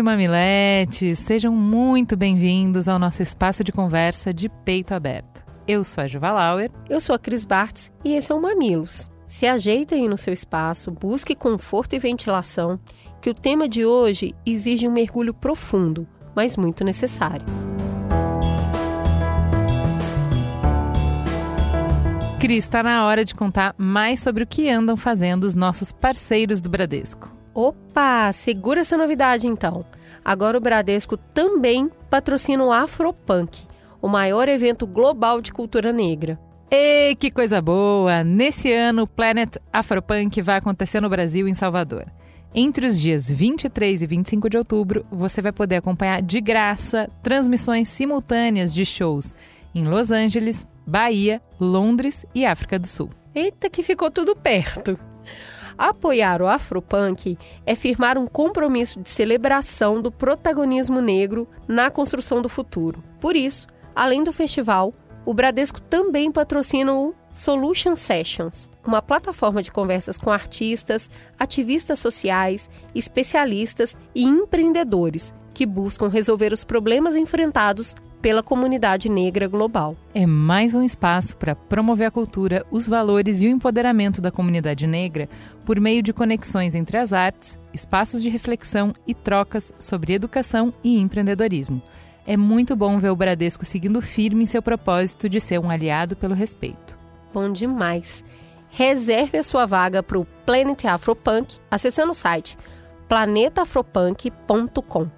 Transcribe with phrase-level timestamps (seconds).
[0.00, 5.44] e mamiletes, sejam muito bem-vindos ao nosso espaço de conversa de peito aberto.
[5.68, 6.70] Eu sou a Juva Lauer.
[6.88, 9.10] Eu sou a Cris Bartz e esse é o Mamilos.
[9.26, 12.80] Se ajeite aí no seu espaço, busque conforto e ventilação,
[13.20, 17.44] que o tema de hoje exige um mergulho profundo, mas muito necessário.
[22.40, 26.58] Cris, está na hora de contar mais sobre o que andam fazendo os nossos parceiros
[26.62, 27.39] do Bradesco.
[27.54, 29.84] Opa, segura essa novidade então.
[30.24, 33.66] Agora o Bradesco também patrocina o Afropunk,
[34.00, 36.38] o maior evento global de cultura negra.
[36.70, 38.22] Ei, que coisa boa!
[38.22, 42.06] Nesse ano, o Planet Afropunk vai acontecer no Brasil, em Salvador.
[42.54, 47.88] Entre os dias 23 e 25 de outubro, você vai poder acompanhar de graça transmissões
[47.88, 49.34] simultâneas de shows
[49.74, 53.10] em Los Angeles, Bahia, Londres e África do Sul.
[53.34, 54.98] Eita, que ficou tudo perto!
[55.80, 62.50] Apoiar o Afropunk é firmar um compromisso de celebração do protagonismo negro na construção do
[62.50, 63.02] futuro.
[63.18, 64.92] Por isso, além do festival,
[65.24, 72.68] o Bradesco também patrocina o Solution Sessions, uma plataforma de conversas com artistas, ativistas sociais,
[72.94, 79.96] especialistas e empreendedores que buscam resolver os problemas enfrentados pela comunidade negra global.
[80.14, 84.86] É mais um espaço para promover a cultura, os valores e o empoderamento da comunidade
[84.86, 85.28] negra
[85.64, 90.98] por meio de conexões entre as artes, espaços de reflexão e trocas sobre educação e
[90.98, 91.82] empreendedorismo.
[92.26, 96.14] É muito bom ver o Bradesco seguindo firme em seu propósito de ser um aliado
[96.14, 96.98] pelo respeito.
[97.32, 98.22] Bom demais!
[98.70, 102.56] Reserve a sua vaga para o Planet Afropunk acessando o site
[103.08, 105.08] planetafropunk.com.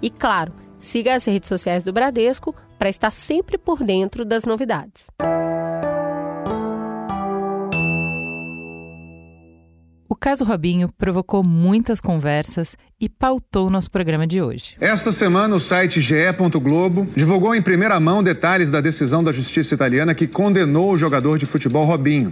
[0.00, 0.52] E claro,
[0.84, 5.06] Siga as redes sociais do Bradesco para estar sempre por dentro das novidades.
[10.06, 14.76] O caso Robinho provocou muitas conversas e pautou nosso programa de hoje.
[14.78, 20.14] Esta semana, o site ge.globo divulgou em primeira mão detalhes da decisão da justiça italiana
[20.14, 22.30] que condenou o jogador de futebol Robinho.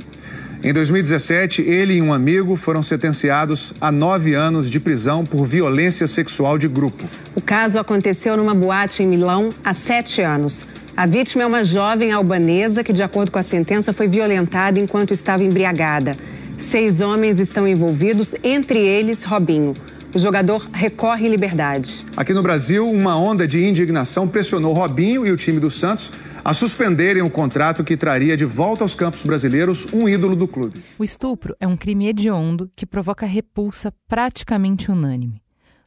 [0.65, 6.07] Em 2017, ele e um amigo foram sentenciados a nove anos de prisão por violência
[6.07, 7.09] sexual de grupo.
[7.35, 10.65] O caso aconteceu numa boate em Milão há sete anos.
[10.97, 15.13] A vítima é uma jovem albanesa que, de acordo com a sentença, foi violentada enquanto
[15.13, 16.17] estava embriagada.
[16.57, 19.75] Seis homens estão envolvidos, entre eles Robinho.
[20.15, 22.07] O jogador recorre em liberdade.
[22.17, 26.13] Aqui no Brasil, uma onda de indignação pressionou Robinho e o time do Santos
[26.45, 30.85] a suspenderem um contrato que traria de volta aos campos brasileiros um ídolo do clube.
[30.99, 35.41] O estupro é um crime hediondo que provoca repulsa praticamente unânime.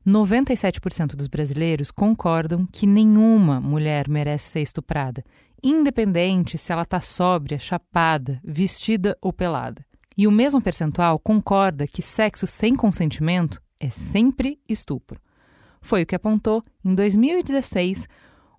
[0.08, 5.24] 97% dos brasileiros concordam que nenhuma mulher merece ser estuprada,
[5.64, 9.84] independente se ela está sóbria, chapada, vestida ou pelada.
[10.18, 15.20] E o mesmo percentual concorda que sexo sem consentimento é sempre estupro.
[15.82, 18.08] Foi o que apontou, em 2016,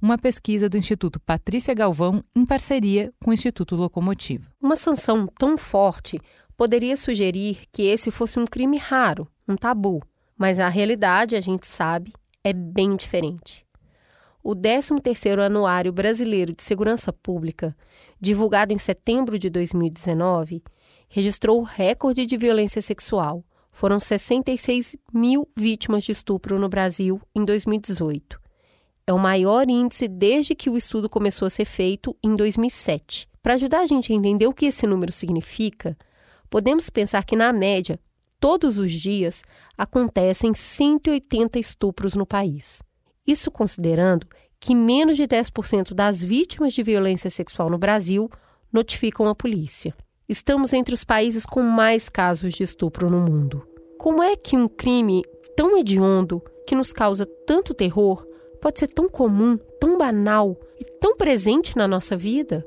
[0.00, 4.50] uma pesquisa do Instituto Patrícia Galvão em parceria com o Instituto Locomotiva.
[4.60, 6.18] Uma sanção tão forte
[6.56, 10.02] poderia sugerir que esse fosse um crime raro, um tabu,
[10.36, 12.12] mas a realidade, a gente sabe,
[12.44, 13.64] é bem diferente.
[14.42, 17.76] O 13º Anuário Brasileiro de Segurança Pública,
[18.20, 20.62] divulgado em setembro de 2019,
[21.08, 23.44] registrou o recorde de violência sexual.
[23.72, 28.45] Foram 66 mil vítimas de estupro no Brasil em 2018
[29.06, 33.28] é o maior índice desde que o estudo começou a ser feito em 2007.
[33.42, 35.96] Para ajudar a gente a entender o que esse número significa,
[36.50, 37.98] podemos pensar que, na média,
[38.40, 39.44] todos os dias
[39.78, 42.82] acontecem 180 estupros no país.
[43.24, 44.26] Isso considerando
[44.58, 48.28] que menos de 10% das vítimas de violência sexual no Brasil
[48.72, 49.94] notificam a polícia.
[50.28, 53.64] Estamos entre os países com mais casos de estupro no mundo.
[53.96, 55.22] Como é que um crime
[55.56, 58.26] tão hediondo, que nos causa tanto terror,
[58.66, 62.66] pode ser tão comum, tão banal e tão presente na nossa vida?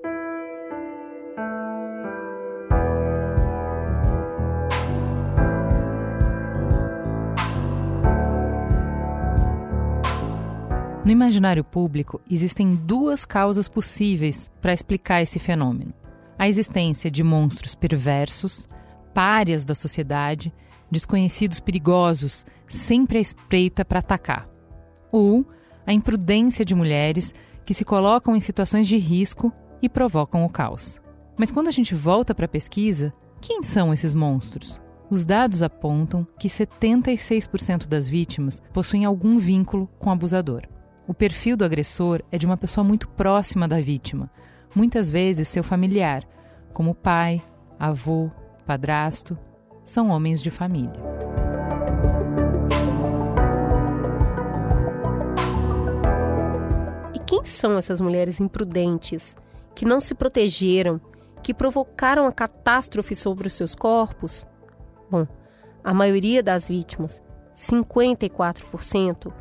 [11.04, 15.94] No imaginário público, existem duas causas possíveis para explicar esse fenômeno:
[16.38, 18.69] a existência de monstros perversos,
[19.13, 20.54] párias da sociedade,
[20.90, 24.48] desconhecidos perigosos, sempre à espreita para atacar,
[25.12, 25.46] ou
[25.89, 27.33] a imprudência de mulheres
[27.65, 29.51] que se colocam em situações de risco
[29.81, 31.01] e provocam o caos.
[31.36, 34.80] Mas quando a gente volta para a pesquisa, quem são esses monstros?
[35.09, 40.62] Os dados apontam que 76% das vítimas possuem algum vínculo com o abusador.
[41.07, 44.30] O perfil do agressor é de uma pessoa muito próxima da vítima,
[44.75, 46.24] muitas vezes seu familiar,
[46.71, 47.41] como pai,
[47.80, 48.30] avô,
[48.63, 49.36] padrasto,
[49.83, 51.49] são homens de família.
[57.30, 59.38] Quem são essas mulheres imprudentes
[59.76, 61.00] que não se protegeram,
[61.44, 64.48] que provocaram a catástrofe sobre os seus corpos?
[65.12, 65.28] Bom,
[65.84, 67.22] a maioria das vítimas,
[67.56, 69.31] 54%,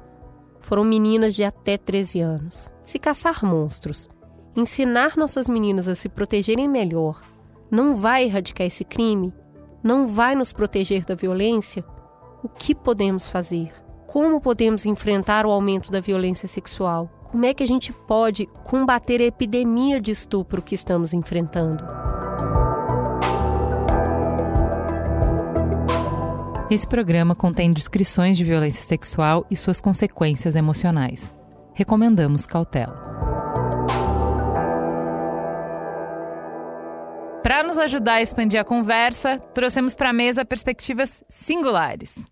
[0.60, 2.70] foram meninas de até 13 anos.
[2.84, 4.06] Se caçar monstros,
[4.54, 7.22] ensinar nossas meninas a se protegerem melhor,
[7.70, 9.32] não vai erradicar esse crime?
[9.82, 11.82] Não vai nos proteger da violência?
[12.42, 13.72] O que podemos fazer?
[14.06, 17.17] Como podemos enfrentar o aumento da violência sexual?
[17.30, 21.84] Como é que a gente pode combater a epidemia de estupro que estamos enfrentando?
[26.70, 31.34] Esse programa contém descrições de violência sexual e suas consequências emocionais.
[31.74, 32.96] Recomendamos cautela.
[37.42, 42.26] Para nos ajudar a expandir a conversa, trouxemos para a mesa perspectivas singulares.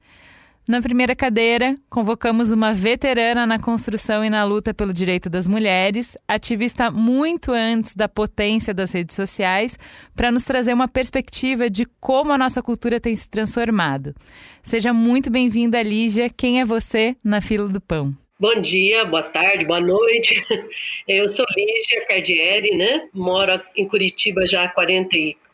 [0.68, 6.16] Na primeira cadeira, convocamos uma veterana na construção e na luta pelo direito das mulheres,
[6.26, 9.78] ativista muito antes da potência das redes sociais,
[10.16, 14.12] para nos trazer uma perspectiva de como a nossa cultura tem se transformado.
[14.60, 16.28] Seja muito bem-vinda, Lígia.
[16.28, 18.12] Quem é você na fila do pão?
[18.40, 20.34] Bom dia, boa tarde, boa noite.
[21.06, 23.08] Eu sou Lígia Cardieri, né?
[23.14, 24.68] Moro em Curitiba já há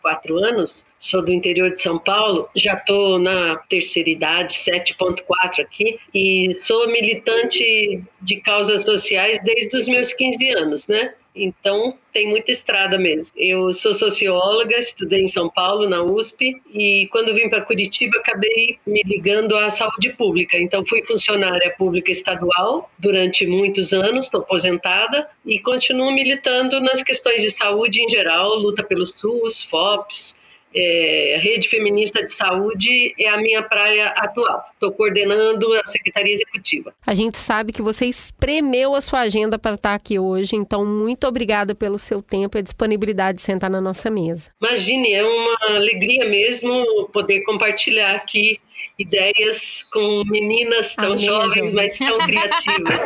[0.02, 0.86] 44 anos.
[1.00, 6.86] Sou do interior de São Paulo, já estou na terceira idade, 7.4 aqui, e sou
[6.88, 11.14] militante de causas sociais desde os meus 15 anos, né?
[11.34, 13.32] Então, tem muita estrada mesmo.
[13.36, 18.78] Eu sou socióloga, estudei em São Paulo, na USP, e quando vim para Curitiba, acabei
[18.86, 20.58] me ligando à saúde pública.
[20.58, 27.42] Então, fui funcionária pública estadual durante muitos anos, estou aposentada, e continuo militando nas questões
[27.42, 30.36] de saúde em geral, luta pelo SUS, FOPS,
[30.74, 34.64] é, Rede Feminista de Saúde é a minha praia atual.
[34.72, 36.94] Estou coordenando a Secretaria Executiva.
[37.06, 41.26] A gente sabe que você espremeu a sua agenda para estar aqui hoje, então muito
[41.26, 44.50] obrigada pelo seu tempo e a disponibilidade de sentar na nossa mesa.
[44.60, 48.58] Imagine, é uma alegria mesmo poder compartilhar aqui
[48.98, 53.00] ideias com meninas tão jovens, mas tão criativas.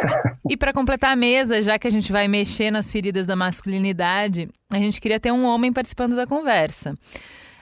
[0.48, 4.48] e para completar a mesa, já que a gente vai mexer nas feridas da masculinidade,
[4.72, 6.96] a gente queria ter um homem participando da conversa.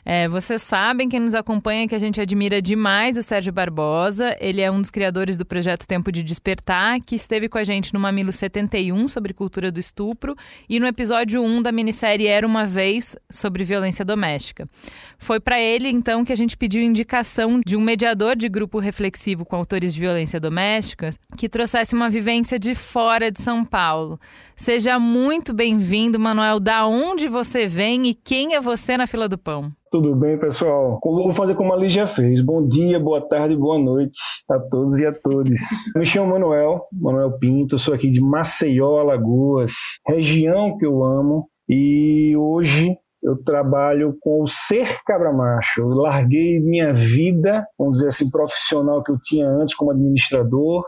[0.07, 4.37] É, vocês sabem, quem nos acompanha, que a gente admira demais o Sérgio Barbosa.
[4.39, 7.95] Ele é um dos criadores do projeto Tempo de Despertar, que esteve com a gente
[7.95, 10.37] no Mamilo 71 sobre cultura do estupro
[10.69, 14.69] e no episódio 1 da minissérie Era uma Vez sobre violência doméstica.
[15.19, 19.45] Foi para ele, então, que a gente pediu indicação de um mediador de grupo reflexivo
[19.47, 24.21] com autores de violência doméstica que trouxesse uma vivência de fora de São Paulo.
[24.55, 26.61] Seja muito bem-vindo, Manuel.
[26.61, 29.73] Da onde você vem e quem é você na fila do pão?
[29.95, 30.99] Tudo bem, pessoal?
[31.01, 32.45] Vou fazer como a Lígia fez.
[32.45, 34.19] Bom dia, boa tarde, boa noite
[34.51, 35.61] a todos e a todas.
[35.95, 39.73] Me chamo Manuel, Manuel Pinto, sou aqui de Maceió, Alagoas,
[40.05, 45.83] região que eu amo, e hoje eu trabalho com o ser cabra macho.
[45.83, 50.85] Eu larguei minha vida, vamos dizer assim, profissional que eu tinha antes como administrador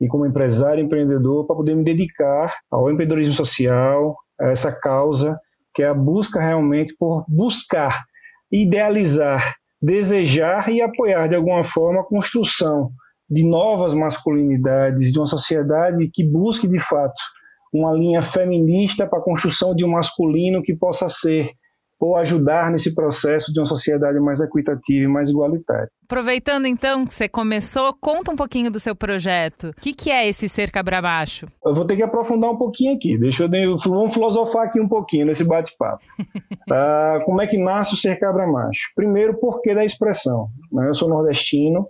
[0.00, 5.38] e como empresário, empreendedor, para poder me dedicar ao empreendedorismo social, a essa causa
[5.72, 8.02] que é a busca realmente por buscar
[8.52, 12.90] idealizar, desejar e apoiar de alguma forma a construção
[13.28, 17.18] de novas masculinidades, de uma sociedade que busque de fato
[17.72, 21.48] uma linha feminista para a construção de um masculino que possa ser
[22.02, 25.88] ou ajudar nesse processo de uma sociedade mais equitativa e mais igualitária.
[26.04, 29.68] Aproveitando então que você começou, conta um pouquinho do seu projeto.
[29.68, 31.46] O que, que é esse Ser Cabra Macho?
[31.64, 33.16] Eu vou ter que aprofundar um pouquinho aqui.
[33.16, 36.02] Deixa eu vamos filosofar aqui um pouquinho nesse bate-papo.
[36.20, 38.80] uh, como é que nasce o Ser Cabra Macho?
[38.96, 40.48] Primeiro, por que da expressão?
[40.72, 40.88] Né?
[40.88, 41.86] Eu sou nordestino,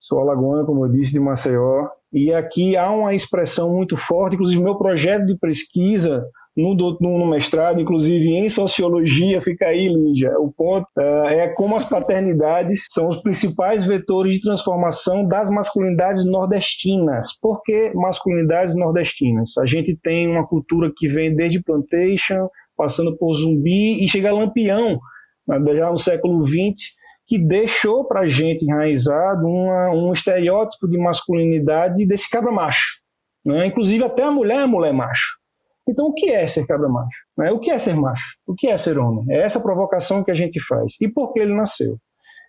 [0.00, 4.60] sou alagoano, como eu disse, de Maceió, e aqui há uma expressão muito forte, inclusive
[4.60, 6.24] meu projeto de pesquisa
[6.56, 10.38] no, no, mestrado, inclusive em sociologia, fica aí, Lígia.
[10.38, 16.24] O ponto uh, é como as paternidades são os principais vetores de transformação das masculinidades
[16.24, 17.36] nordestinas.
[17.40, 19.56] Por que masculinidades nordestinas?
[19.58, 24.34] A gente tem uma cultura que vem desde plantation, passando por zumbi e chega a
[24.34, 24.98] lampião,
[25.46, 26.94] né, já no século XX,
[27.26, 32.98] que deixou para a gente enraizado uma, um estereótipo de masculinidade desse cabra macho.
[33.44, 33.66] Né?
[33.66, 35.43] Inclusive até a mulher é mulher macho.
[35.88, 37.18] Então, o que é ser cabra macho?
[37.36, 37.52] Né?
[37.52, 38.24] O que é ser macho?
[38.46, 39.24] O que é ser homem?
[39.28, 40.94] É essa provocação que a gente faz.
[41.00, 41.96] E por que ele nasceu?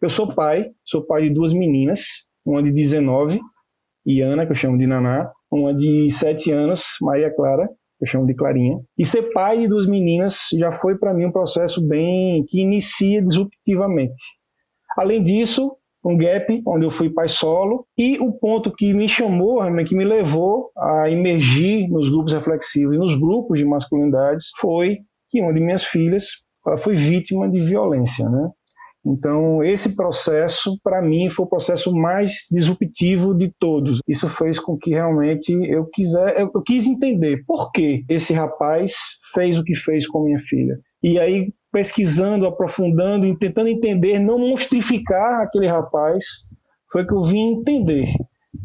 [0.01, 2.01] Eu sou pai, sou pai de duas meninas,
[2.45, 3.39] uma de 19,
[4.05, 8.27] Iana, que eu chamo de Naná, uma de 7 anos, Maria Clara, que eu chamo
[8.27, 8.79] de Clarinha.
[8.97, 13.21] E ser pai de duas meninas já foi para mim um processo bem que inicia
[13.21, 14.21] disruptivamente.
[14.97, 15.75] Além disso,
[16.05, 20.05] um gap onde eu fui pai solo e o ponto que me chamou, que me
[20.05, 25.59] levou a emergir nos grupos reflexivos e nos grupos de masculinidades foi que uma de
[25.59, 26.27] minhas filhas
[26.83, 28.49] foi vítima de violência, né?
[29.05, 33.99] Então, esse processo, para mim, foi o processo mais disruptivo de todos.
[34.07, 38.93] Isso fez com que realmente eu, quiser, eu, eu quis entender por que esse rapaz
[39.31, 40.75] fez o que fez com minha filha.
[41.03, 46.23] E aí, pesquisando, aprofundando, tentando entender, não monstrificar aquele rapaz,
[46.89, 48.07] foi que eu vim entender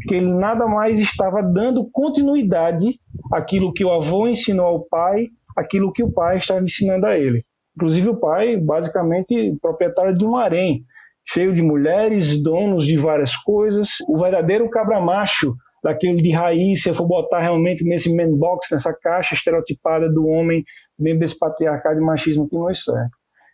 [0.07, 3.01] que ele nada mais estava dando continuidade
[3.33, 5.27] àquilo que o avô ensinou ao pai,
[5.59, 7.45] aquilo que o pai estava ensinando a ele.
[7.75, 10.85] Inclusive o pai, basicamente, proprietário de um harém,
[11.27, 15.53] cheio de mulheres, donos de várias coisas, o verdadeiro cabra macho,
[15.83, 20.29] daquele de raiz, se eu for botar realmente nesse man box, nessa caixa estereotipada do
[20.29, 20.63] homem
[21.03, 23.11] dentro desse patriarcado e machismo que nos serve.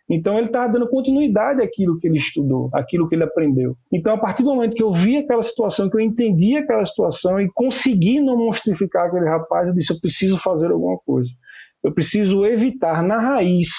[0.09, 3.75] Então ele estava dando continuidade àquilo que ele estudou, àquilo que ele aprendeu.
[3.91, 7.41] Então a partir do momento que eu vi aquela situação, que eu entendi aquela situação
[7.41, 11.29] e consegui não monstrificar aquele rapaz, eu disse eu preciso fazer alguma coisa.
[11.83, 13.69] Eu preciso evitar na raiz,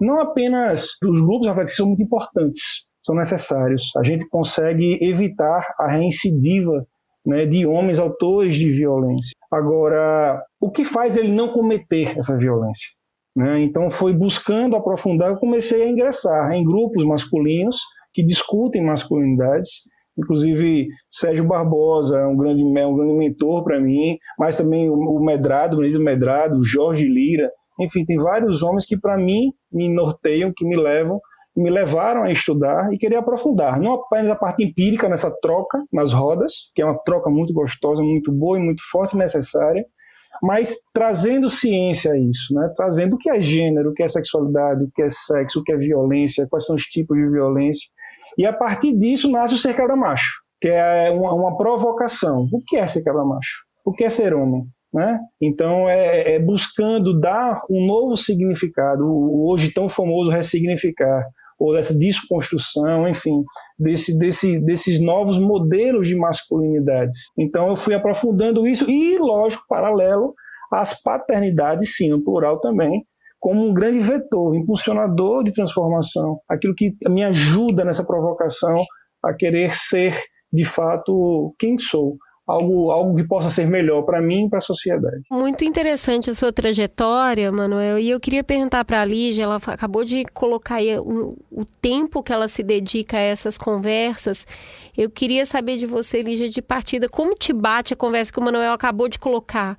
[0.00, 2.62] não apenas os grupos reflexivos são muito importantes,
[3.04, 3.90] são necessários.
[3.96, 6.84] A gente consegue evitar a reincidiva
[7.24, 9.36] né, de homens autores de violência.
[9.50, 12.88] Agora, o que faz ele não cometer essa violência?
[13.34, 13.62] Né?
[13.62, 17.78] Então, foi buscando aprofundar, eu comecei a ingressar em grupos masculinos
[18.12, 19.82] que discutem masculinidades.
[20.18, 25.20] Inclusive, Sérgio Barbosa é um grande, é um grande mentor para mim, mas também o
[25.20, 27.50] Medrado, o Benedito Medrado, Jorge Lira.
[27.78, 31.20] Enfim, tem vários homens que, para mim, me norteiam, que me levam
[31.56, 36.12] me levaram a estudar e querer aprofundar, não apenas a parte empírica nessa troca nas
[36.12, 39.84] rodas, que é uma troca muito gostosa, muito boa e muito forte e necessária,
[40.42, 42.72] mas trazendo ciência a isso, né?
[42.76, 45.72] trazendo o que é gênero, o que é sexualidade, o que é sexo, o que
[45.72, 47.88] é violência, quais são os tipos de violência.
[48.38, 52.48] E a partir disso nasce o ser quebra-macho, que é uma, uma, provocação.
[52.52, 53.58] O que é ser quebra-macho?
[53.84, 54.64] O que é ser homem?
[54.92, 55.20] Né?
[55.40, 61.26] Então, é, é buscando dar um novo significado, o hoje tão famoso ressignificar,
[61.60, 63.44] ou dessa desconstrução, enfim,
[63.78, 67.30] desse, desse, desses novos modelos de masculinidades.
[67.38, 70.34] Então eu fui aprofundando isso e, lógico, paralelo
[70.72, 73.04] às paternidades, sim, no plural também,
[73.38, 78.82] como um grande vetor, impulsionador de transformação, aquilo que me ajuda nessa provocação
[79.22, 80.18] a querer ser,
[80.50, 82.16] de fato, quem sou
[82.50, 85.22] algo, algo que possa ser melhor para mim e para a sociedade.
[85.30, 87.98] Muito interessante a sua trajetória, Manuel.
[87.98, 90.98] E eu queria perguntar para a Lígia, ela acabou de colocar aí
[91.50, 94.46] o tempo que ela se dedica a essas conversas.
[94.96, 98.42] Eu queria saber de você, Lígia, de partida, como te bate a conversa que o
[98.42, 99.76] Manuel acabou de colocar?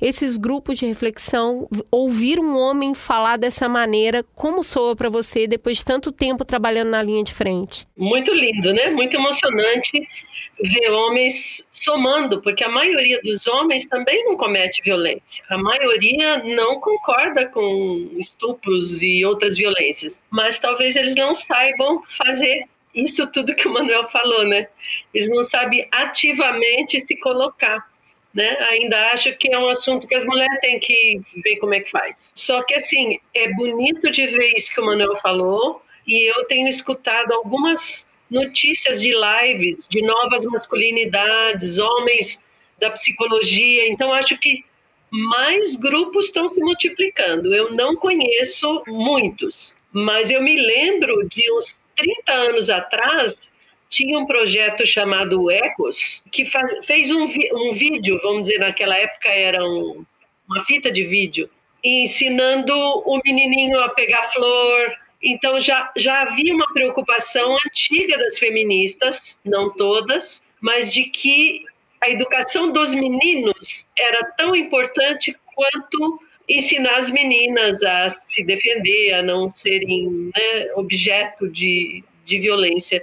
[0.00, 5.78] Esses grupos de reflexão, ouvir um homem falar dessa maneira, como soa para você depois
[5.78, 7.86] de tanto tempo trabalhando na linha de frente?
[7.96, 8.90] Muito lindo, né?
[8.90, 10.08] Muito emocionante
[10.60, 15.44] ver homens somando, porque a maioria dos homens também não comete violência.
[15.50, 22.66] A maioria não concorda com estupros e outras violências, mas talvez eles não saibam fazer
[22.94, 24.68] isso tudo que o Manuel falou, né?
[25.14, 27.90] Eles não sabem ativamente se colocar.
[28.34, 28.48] Né?
[28.70, 31.90] Ainda acho que é um assunto que as mulheres têm que ver como é que
[31.90, 32.32] faz.
[32.34, 36.66] Só que assim, é bonito de ver isso que o Manuel falou, e eu tenho
[36.68, 42.40] escutado algumas notícias de lives de novas masculinidades, homens
[42.78, 43.88] da psicologia.
[43.88, 44.64] Então, acho que
[45.10, 47.54] mais grupos estão se multiplicando.
[47.54, 53.52] Eu não conheço muitos, mas eu me lembro de uns 30 anos atrás,
[53.88, 59.28] tinha um projeto chamado Ecos, que faz, fez um, um, vídeo, vamos dizer, naquela época
[59.28, 60.04] era um,
[60.48, 61.50] uma fita de vídeo,
[61.84, 69.38] ensinando o menininho a pegar flor, então já, já havia uma preocupação antiga das feministas,
[69.44, 71.64] não todas, mas de que
[72.02, 76.20] a educação dos meninos era tão importante quanto
[76.58, 83.02] ensinar as meninas a se defender, a não serem né, objeto de, de violência.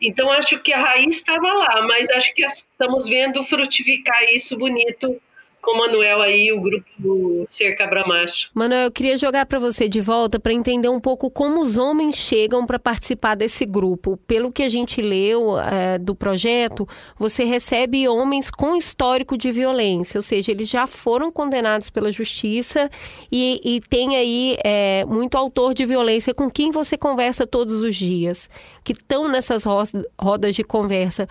[0.00, 5.20] Então, acho que a raiz estava lá, mas acho que estamos vendo frutificar isso bonito
[5.66, 8.48] com o Manuel aí, o grupo do Ser Cabra Macho.
[8.54, 12.14] Manuel, eu queria jogar para você de volta para entender um pouco como os homens
[12.14, 14.16] chegam para participar desse grupo.
[14.28, 20.18] Pelo que a gente leu é, do projeto, você recebe homens com histórico de violência,
[20.18, 22.88] ou seja, eles já foram condenados pela justiça
[23.30, 27.96] e, e tem aí é, muito autor de violência com quem você conversa todos os
[27.96, 28.48] dias,
[28.84, 29.64] que estão nessas
[30.16, 31.26] rodas de conversa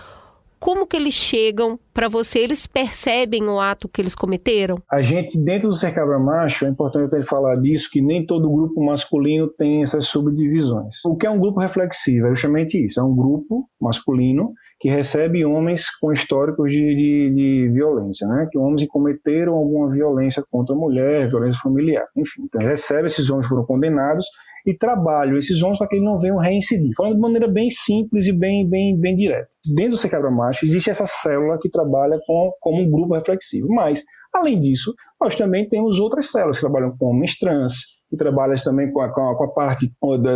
[0.66, 2.40] como que eles chegam para você?
[2.40, 4.82] Eles percebem o ato que eles cometeram?
[4.92, 9.48] A gente, dentro do Cercabra Macho, é importante falar disso, que nem todo grupo masculino
[9.48, 10.96] tem essas subdivisões.
[11.06, 12.26] O que é um grupo reflexivo?
[12.26, 17.70] É justamente isso, é um grupo masculino que recebe homens com históricos de, de, de,
[17.72, 18.48] violência, né?
[18.52, 22.42] Que homens que cometeram alguma violência contra a mulher, violência familiar, enfim.
[22.46, 24.26] Então, recebe esses homens foram condenados
[24.66, 26.94] e trabalham esses homens para que eles não venham reincidir.
[26.98, 29.48] Falando de maneira bem simples e bem, bem, bem direta.
[29.76, 34.04] Dentro do Secabra Macho existe essa célula que trabalha com, como um grupo reflexivo, mas,
[34.34, 37.76] além disso, nós também temos outras células que trabalham com homens trans,
[38.10, 39.92] que trabalham também com a, com a, com a parte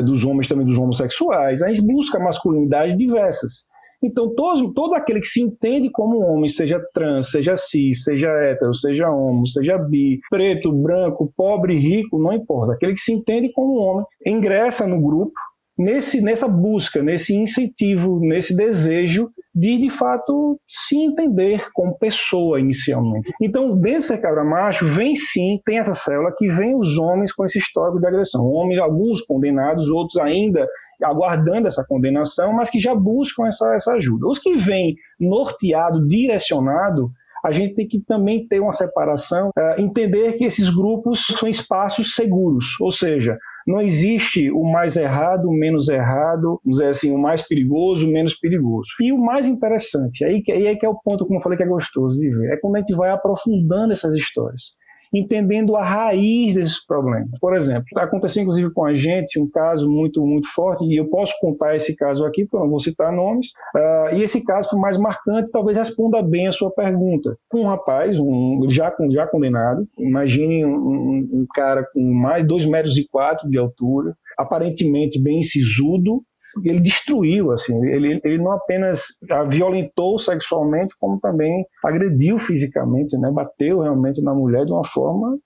[0.06, 1.62] dos homens também dos homossexuais.
[1.62, 3.66] A gente busca masculinidades diversas.
[4.02, 8.74] Então, todo, todo aquele que se entende como homem, seja trans, seja cis, seja hétero,
[8.74, 12.74] seja homo, seja bi, preto, branco, pobre, rico, não importa.
[12.74, 15.34] Aquele que se entende como homem, ingressa no grupo
[15.80, 23.32] nesse, nessa busca, nesse incentivo, nesse desejo de, de fato, se entender como pessoa inicialmente.
[23.42, 27.46] Então, dentro do cabra macho, vem sim, tem essa célula que vem os homens com
[27.46, 28.46] esse histórico de agressão.
[28.46, 30.68] Homens, alguns condenados, outros ainda
[31.04, 34.28] aguardando essa condenação, mas que já buscam essa, essa ajuda.
[34.28, 37.12] Os que vêm norteado, direcionado,
[37.44, 42.14] a gente tem que também ter uma separação, uh, entender que esses grupos são espaços
[42.14, 47.18] seguros, ou seja, não existe o mais errado, o menos errado, vamos dizer assim, o
[47.18, 48.90] mais perigoso, o menos perigoso.
[49.00, 51.64] E o mais interessante, aí, aí é que é o ponto, como eu falei, que
[51.64, 54.78] é gostoso de ver, é quando a gente vai aprofundando essas histórias
[55.14, 57.30] entendendo a raiz desses problemas.
[57.40, 61.34] Por exemplo, aconteceu inclusive com a gente um caso muito, muito forte, e eu posso
[61.40, 64.80] contar esse caso aqui, porque eu não vou citar nomes, uh, e esse caso foi
[64.80, 67.36] mais marcante, talvez responda bem a sua pergunta.
[67.54, 73.08] Um rapaz, um, já, já condenado, imagine um, um cara com mais 2 metros e
[73.08, 76.22] quatro de altura, aparentemente bem sisudo,
[76.64, 83.32] ele destruiu, assim, ele, ele não apenas a violentou sexualmente, como também agrediu fisicamente, né,
[83.32, 85.38] bateu realmente na mulher de uma forma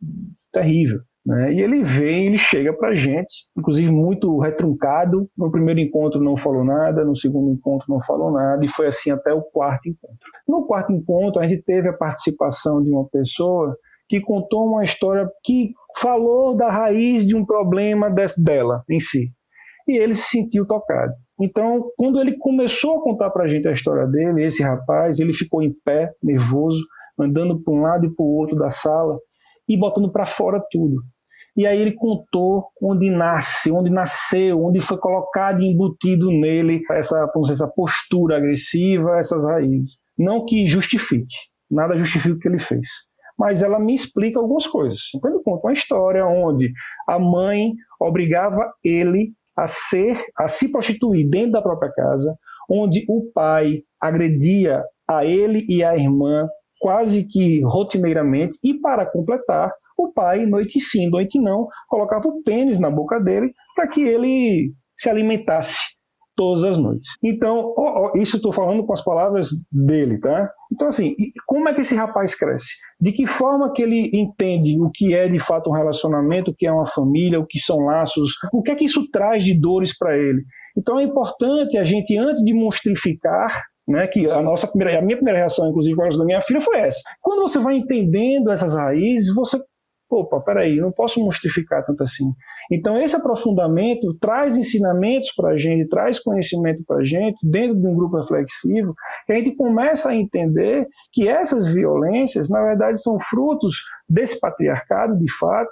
[0.52, 1.00] terrível.
[1.26, 1.54] Né?
[1.54, 5.30] E ele vem, ele chega para a gente, inclusive muito retruncado.
[5.38, 9.10] No primeiro encontro não falou nada, no segundo encontro não falou nada, e foi assim
[9.10, 10.18] até o quarto encontro.
[10.48, 13.76] No quarto encontro, a gente teve a participação de uma pessoa
[14.10, 19.32] que contou uma história que falou da raiz de um problema dela em si
[19.88, 21.14] e ele se sentiu tocado.
[21.40, 25.34] Então, quando ele começou a contar para a gente a história dele, esse rapaz, ele
[25.34, 26.82] ficou em pé, nervoso,
[27.20, 29.18] andando para um lado e para o outro da sala
[29.68, 31.02] e botando para fora tudo.
[31.56, 37.30] E aí ele contou onde nasce, onde nasceu, onde foi colocado e embutido nele essa,
[37.50, 39.98] essa postura agressiva, essas raízes.
[40.18, 41.36] Não que justifique,
[41.70, 42.88] nada justifica o que ele fez.
[43.38, 45.00] Mas ela me explica algumas coisas.
[45.16, 46.72] Então ele conta uma história onde
[47.08, 52.36] a mãe obrigava ele a ser, a se prostituir dentro da própria casa,
[52.70, 56.48] onde o pai agredia a ele e a irmã
[56.80, 62.80] quase que rotineiramente, e para completar, o pai, noite sim, noite não, colocava o pênis
[62.80, 65.80] na boca dele para que ele se alimentasse
[66.36, 67.10] todas as noites.
[67.24, 70.50] Então, oh, oh, isso estou falando com as palavras dele, tá?
[70.72, 71.16] Então, assim,
[71.46, 72.74] como é que esse rapaz cresce?
[73.00, 76.66] De que forma que ele entende o que é de fato um relacionamento, o que
[76.66, 79.98] é uma família, o que são laços, o que é que isso traz de dores
[79.98, 80.44] para ele?
[80.78, 85.18] Então, é importante a gente, antes de monstrificar, né, que a nossa primeira, a minha
[85.18, 87.02] primeira reação, inclusive, com a da minha filha, foi essa.
[87.22, 89.60] Quando você vai entendendo essas raízes, você
[90.14, 92.32] opa, peraí, não posso monstrificar tanto assim.
[92.72, 97.88] Então, esse aprofundamento traz ensinamentos para a gente, traz conhecimento para a gente, dentro de
[97.88, 98.94] um grupo reflexivo,
[99.26, 103.76] que a gente começa a entender que essas violências, na verdade, são frutos
[104.08, 105.70] desse patriarcado, de fato,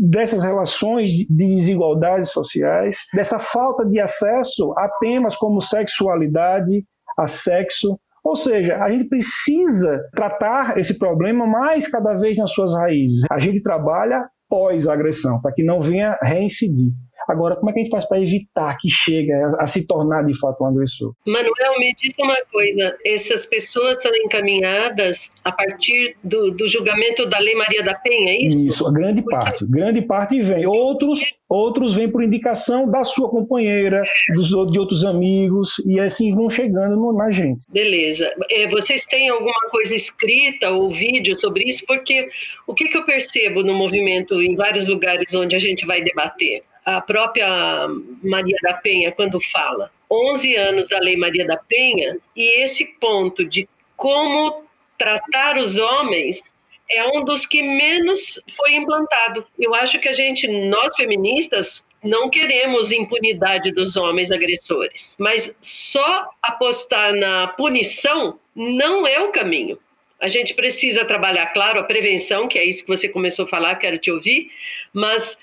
[0.00, 6.84] dessas relações de desigualdades sociais, dessa falta de acesso a temas como sexualidade,
[7.18, 12.74] a sexo, ou seja, a gente precisa tratar esse problema mais cada vez nas suas
[12.74, 13.22] raízes.
[13.30, 16.90] A gente trabalha pós-agressão, para que não venha reincidir.
[17.28, 20.24] Agora, como é que a gente faz para evitar que chegue a, a, se tornar
[20.24, 21.12] de fato um agressor?
[21.26, 27.38] Manuel, me diz uma coisa: essas pessoas são encaminhadas a partir do, do julgamento da
[27.38, 28.66] Lei Maria da Penha, é isso?
[28.68, 29.66] Isso, a grande parte.
[29.66, 30.66] Grande parte vem.
[30.66, 34.02] Outros, outros vêm por indicação da sua companheira,
[34.34, 37.66] dos, de outros amigos, e assim vão chegando no, na gente.
[37.70, 38.32] Beleza.
[38.50, 41.84] É, vocês têm alguma coisa escrita ou vídeo sobre isso?
[41.86, 42.28] Porque
[42.66, 46.62] o que, que eu percebo no movimento em vários lugares onde a gente vai debater?
[46.88, 47.86] A própria
[48.22, 53.44] Maria da Penha, quando fala 11 anos da Lei Maria da Penha, e esse ponto
[53.44, 54.64] de como
[54.96, 56.42] tratar os homens
[56.90, 59.46] é um dos que menos foi implantado.
[59.58, 66.30] Eu acho que a gente, nós feministas, não queremos impunidade dos homens agressores, mas só
[66.42, 69.78] apostar na punição não é o caminho.
[70.18, 73.76] A gente precisa trabalhar, claro, a prevenção, que é isso que você começou a falar,
[73.76, 74.50] quero te ouvir,
[74.90, 75.38] mas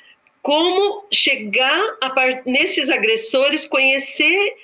[0.45, 2.13] como chegar a,
[2.45, 4.55] nesses agressores, conhecer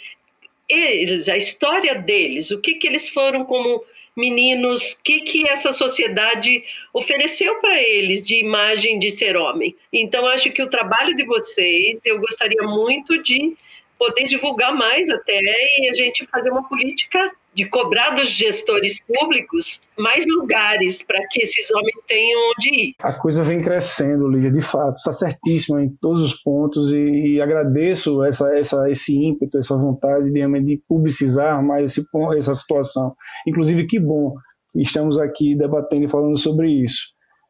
[0.69, 3.83] eles, a história deles, o que, que eles foram como
[4.15, 6.63] meninos, o que, que essa sociedade
[6.93, 9.75] ofereceu para eles de imagem de ser homem.
[9.91, 13.57] Então, acho que o trabalho de vocês, eu gostaria muito de
[13.97, 15.41] poder divulgar mais até
[15.79, 21.41] e a gente fazer uma política de cobrar dos gestores públicos mais lugares para que
[21.41, 22.95] esses homens tenham onde ir.
[22.99, 27.41] A coisa vem crescendo, Lídia, de fato, está certíssima em todos os pontos e, e
[27.41, 32.05] agradeço essa, essa, esse ímpeto, essa vontade de, de publicizar mais esse,
[32.37, 33.13] essa situação.
[33.45, 34.33] Inclusive, que bom
[34.71, 37.01] que estamos aqui debatendo e falando sobre isso.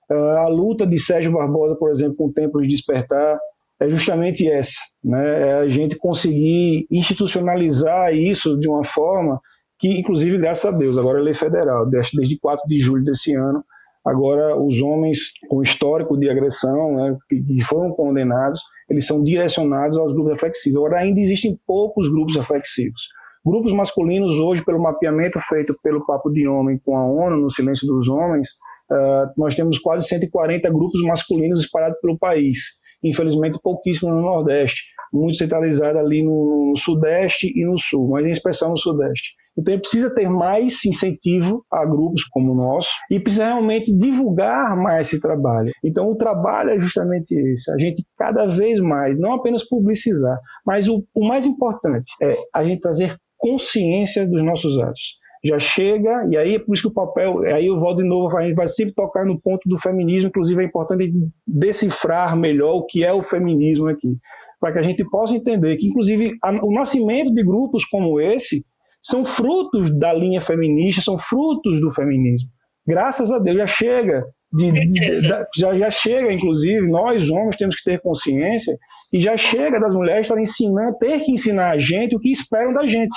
[0.10, 3.40] Uh, a luta de Sérgio Barbosa, por exemplo, com o Tempo de Despertar,
[3.80, 5.50] é justamente essa, né?
[5.50, 9.40] É a gente conseguir institucionalizar isso de uma forma
[9.82, 13.34] que, inclusive, graças a Deus, agora é lei federal, desde, desde 4 de julho desse
[13.34, 13.66] ano,
[14.06, 20.14] agora os homens com histórico de agressão, né, que foram condenados, eles são direcionados aos
[20.14, 20.78] grupos reflexivos.
[20.78, 23.02] Agora, ainda existem poucos grupos reflexivos.
[23.44, 27.88] Grupos masculinos, hoje, pelo mapeamento feito pelo Papo de Homem com a ONU, no Silêncio
[27.88, 28.50] dos Homens,
[28.92, 32.60] uh, nós temos quase 140 grupos masculinos espalhados pelo país.
[33.04, 38.72] Infelizmente, pouquíssimo no Nordeste, muito centralizado ali no, Sudeste e no Sul, mas em especial
[38.72, 39.32] no Sudeste.
[39.58, 45.08] Então, precisa ter mais incentivo a grupos como o nosso e precisa realmente divulgar mais
[45.08, 45.72] esse trabalho.
[45.84, 50.88] Então, o trabalho é justamente esse: a gente cada vez mais, não apenas publicizar, mas
[50.88, 56.38] o, o mais importante é a gente trazer consciência dos nossos atos já chega, e
[56.38, 58.68] aí é por isso que o papel, aí eu volto de novo, a gente vai
[58.68, 61.12] sempre tocar no ponto do feminismo, inclusive é importante
[61.48, 64.18] decifrar melhor o que é o feminismo aqui,
[64.60, 68.64] para que a gente possa entender que, inclusive, a, o nascimento de grupos como esse
[69.02, 72.48] são frutos da linha feminista, são frutos do feminismo.
[72.86, 75.22] Graças a Deus já chega de, de,
[75.56, 78.78] já, já chega, inclusive, nós homens temos que ter consciência
[79.12, 82.74] e já chega das mulheres estarem ensinando, ter que ensinar a gente o que esperam
[82.74, 83.16] da gente.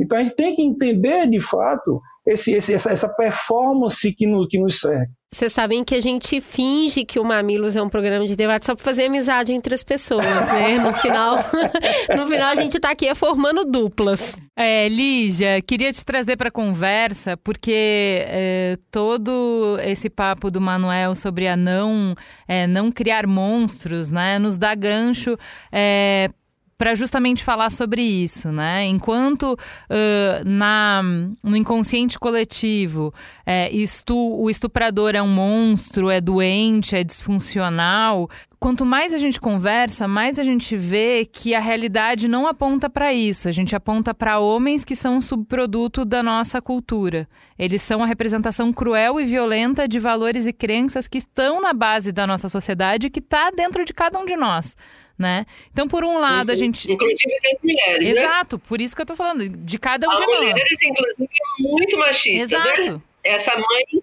[0.00, 4.46] Então a gente tem que entender de fato esse, esse, essa, essa performance que, no,
[4.48, 5.06] que nos serve.
[5.32, 8.74] Vocês sabem que a gente finge que o Mamilos é um programa de debate só
[8.74, 10.78] para fazer amizade entre as pessoas, né?
[10.78, 11.36] No final,
[12.16, 14.38] no final a gente está aqui formando duplas.
[14.56, 21.46] É, Lígia, queria te trazer para conversa, porque é, todo esse papo do Manuel sobre
[21.46, 22.14] a não,
[22.48, 25.36] é, não criar monstros, né, nos dá gancho
[25.70, 26.30] é,
[26.78, 28.86] para justamente falar sobre isso, né?
[28.86, 31.02] Enquanto uh, na,
[31.42, 33.14] no inconsciente coletivo
[33.46, 38.28] é, estu, o estuprador é um monstro, é doente, é disfuncional,
[38.60, 43.12] quanto mais a gente conversa, mais a gente vê que a realidade não aponta para
[43.12, 43.48] isso.
[43.48, 47.28] A gente aponta para homens que são um subproduto da nossa cultura.
[47.58, 52.12] Eles são a representação cruel e violenta de valores e crenças que estão na base
[52.12, 54.76] da nossa sociedade e que está dentro de cada um de nós
[55.18, 55.46] né?
[55.72, 56.90] Então, por um lado, a gente.
[56.90, 58.12] Inclusive das mulheres.
[58.12, 58.20] Né?
[58.20, 58.62] Exato, né?
[58.68, 60.34] por isso que eu tô falando, de cada um As de nós.
[60.34, 61.28] As mulheres, inclusive,
[61.60, 62.50] muito machistas.
[62.50, 62.58] Né?
[62.58, 62.92] Exato.
[62.92, 63.02] Né?
[63.24, 64.02] Essa mãe.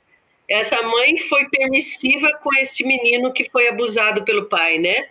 [0.50, 5.08] Essa mãe foi permissiva com esse menino que foi abusado pelo pai, né?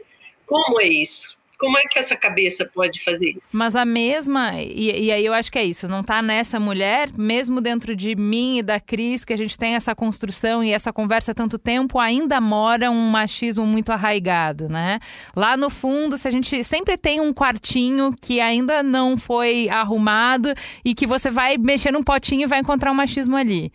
[0.47, 1.37] Como é isso?
[1.63, 3.57] Como é que essa cabeça pode fazer isso?
[3.57, 7.09] Mas a mesma, e, e aí eu acho que é isso, não tá nessa mulher,
[7.17, 10.93] mesmo dentro de mim e da Cris, que a gente tem essa construção e essa
[10.93, 14.99] conversa há tanto tempo, ainda mora um machismo muito arraigado, né?
[15.37, 20.53] Lá no fundo, se a gente sempre tem um quartinho que ainda não foi arrumado
[20.85, 23.71] e que você vai mexer num potinho e vai encontrar um machismo ali.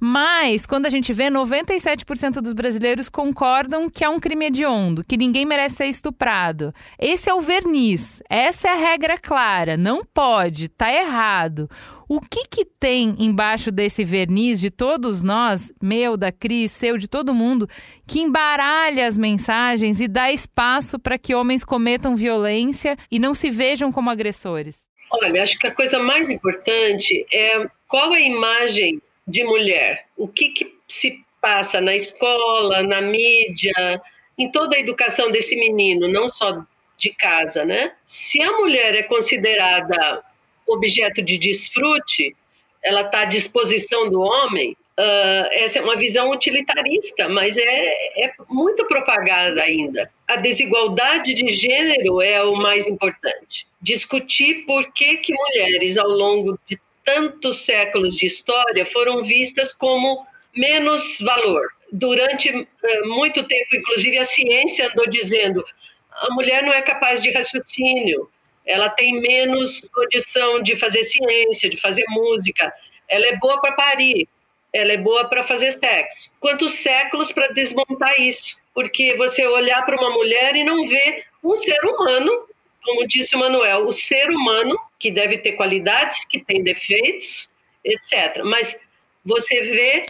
[0.00, 5.16] Mas, quando a gente vê, 97% dos brasileiros concordam que é um crime hediondo, que
[5.16, 6.72] ninguém merece ser estuprado.
[6.98, 8.22] Esse é o verniz.
[8.28, 9.76] Essa é a regra clara.
[9.76, 11.68] Não pode, tá errado.
[12.08, 17.08] O que, que tem embaixo desse verniz de todos nós, meu, da Cris, seu, de
[17.08, 17.68] todo mundo,
[18.06, 23.50] que embaralha as mensagens e dá espaço para que homens cometam violência e não se
[23.50, 24.86] vejam como agressores?
[25.10, 30.28] Olha, acho que a coisa mais importante é qual é a imagem de mulher, o
[30.28, 34.00] que, que se passa na escola, na mídia,
[34.38, 36.64] em toda a educação desse menino, não só
[36.96, 37.92] de casa, né?
[38.06, 40.22] Se a mulher é considerada
[40.66, 42.34] objeto de desfrute,
[42.82, 48.32] ela está à disposição do homem, uh, essa é uma visão utilitarista, mas é, é
[48.48, 50.10] muito propagada ainda.
[50.26, 53.66] A desigualdade de gênero é o mais importante.
[53.80, 60.26] Discutir por que, que mulheres, ao longo de tantos séculos de história, foram vistas como
[60.54, 61.68] menos valor.
[61.92, 62.66] Durante uh,
[63.08, 65.64] muito tempo, inclusive, a ciência andou dizendo
[66.10, 68.28] a mulher não é capaz de raciocínio,
[68.64, 72.72] ela tem menos condição de fazer ciência, de fazer música,
[73.08, 74.28] ela é boa para parir,
[74.72, 76.30] ela é boa para fazer sexo.
[76.40, 78.56] Quantos séculos para desmontar isso?
[78.74, 82.48] Porque você olhar para uma mulher e não ver um ser humano,
[82.86, 87.48] como disse o Manuel, o ser humano que deve ter qualidades, que tem defeitos,
[87.84, 88.42] etc.
[88.44, 88.78] Mas
[89.24, 90.06] você vê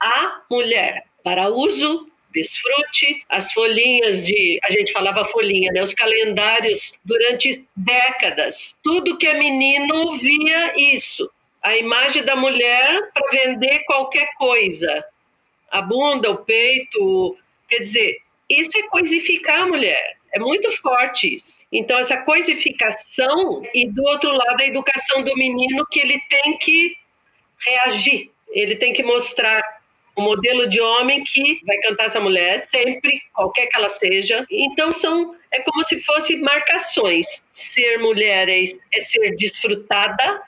[0.00, 6.94] a mulher para uso desfrute, as folhinhas de, a gente falava folhinha, né, os calendários
[7.04, 8.76] durante décadas.
[8.82, 11.30] Tudo que é menino via isso.
[11.62, 15.04] A imagem da mulher para vender qualquer coisa.
[15.70, 17.36] A bunda, o peito,
[17.68, 18.16] quer dizer,
[18.48, 20.16] isso é coisificar a mulher.
[20.34, 21.54] É muito forte isso.
[21.70, 26.96] Então, essa coisificação, e do outro lado, a educação do menino, que ele tem que
[27.66, 29.62] reagir, ele tem que mostrar
[30.14, 34.46] o modelo de homem que vai cantar essa mulher sempre, qualquer que ela seja.
[34.50, 37.42] Então são é como se fossem marcações.
[37.52, 40.42] Ser mulher é, é ser desfrutada,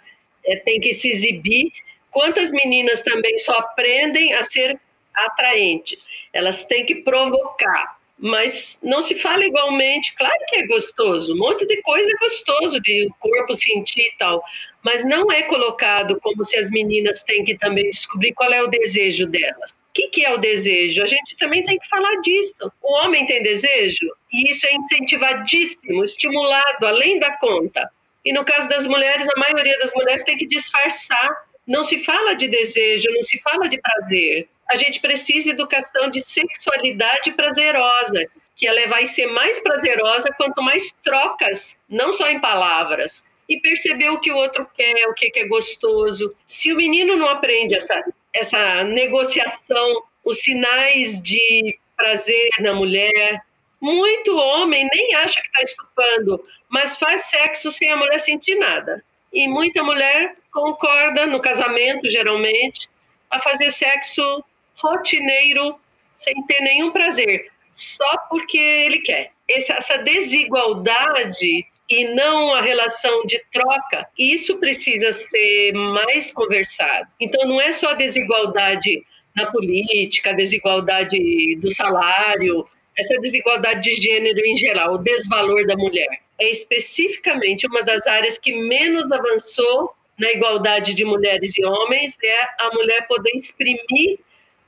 [0.44, 1.72] é, tem que se exibir.
[2.10, 4.78] Quantas meninas também só aprendem a ser
[5.14, 6.08] atraentes?
[6.32, 10.14] Elas têm que provocar mas não se fala igualmente.
[10.14, 14.14] Claro que é gostoso, um monte de coisa é gostoso de o corpo sentir e
[14.18, 14.42] tal,
[14.82, 18.68] mas não é colocado como se as meninas têm que também descobrir qual é o
[18.68, 19.72] desejo delas.
[19.72, 21.02] O que, que é o desejo?
[21.02, 22.72] A gente também tem que falar disso.
[22.82, 27.88] O homem tem desejo e isso é incentivadíssimo, estimulado além da conta.
[28.24, 31.46] E no caso das mulheres, a maioria das mulheres tem que disfarçar.
[31.66, 36.10] Não se fala de desejo, não se fala de prazer a gente precisa de educação
[36.10, 42.40] de sexualidade prazerosa, que ela vai ser mais prazerosa quanto mais trocas, não só em
[42.40, 46.34] palavras, e perceber o que o outro quer, o que é gostoso.
[46.46, 53.42] Se o menino não aprende essa, essa negociação, os sinais de prazer na mulher,
[53.80, 59.04] muito homem nem acha que está estupando, mas faz sexo sem a mulher sentir nada.
[59.32, 62.88] E muita mulher concorda no casamento, geralmente,
[63.28, 64.44] a fazer sexo
[64.76, 65.78] rotineiro,
[66.16, 69.32] sem ter nenhum prazer, só porque ele quer.
[69.48, 77.08] Essa desigualdade e não a relação de troca, isso precisa ser mais conversado.
[77.20, 79.04] Então, não é só a desigualdade
[79.36, 85.76] na política, a desigualdade do salário, essa desigualdade de gênero em geral, o desvalor da
[85.76, 86.22] mulher.
[86.38, 92.40] É especificamente uma das áreas que menos avançou na igualdade de mulheres e homens, é
[92.60, 94.18] a mulher poder exprimir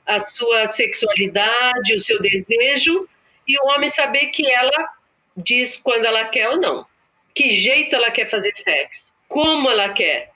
[0.05, 3.07] a sua sexualidade, o seu desejo,
[3.47, 4.89] e o homem saber que ela
[5.35, 6.85] diz quando ela quer ou não,
[7.33, 10.31] que jeito ela quer fazer sexo, como ela quer,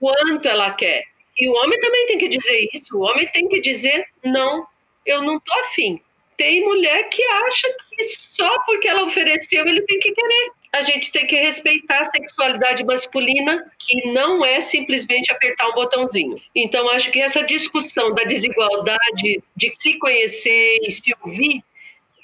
[0.00, 1.04] quanto ela quer.
[1.38, 4.66] E o homem também tem que dizer isso, o homem tem que dizer não,
[5.04, 6.00] eu não tô afim.
[6.36, 11.10] Tem mulher que acha que só porque ela ofereceu ele tem que querer a gente
[11.10, 16.40] tem que respeitar a sexualidade masculina, que não é simplesmente apertar um botãozinho.
[16.54, 21.62] Então, acho que essa discussão da desigualdade, de se conhecer e se ouvir,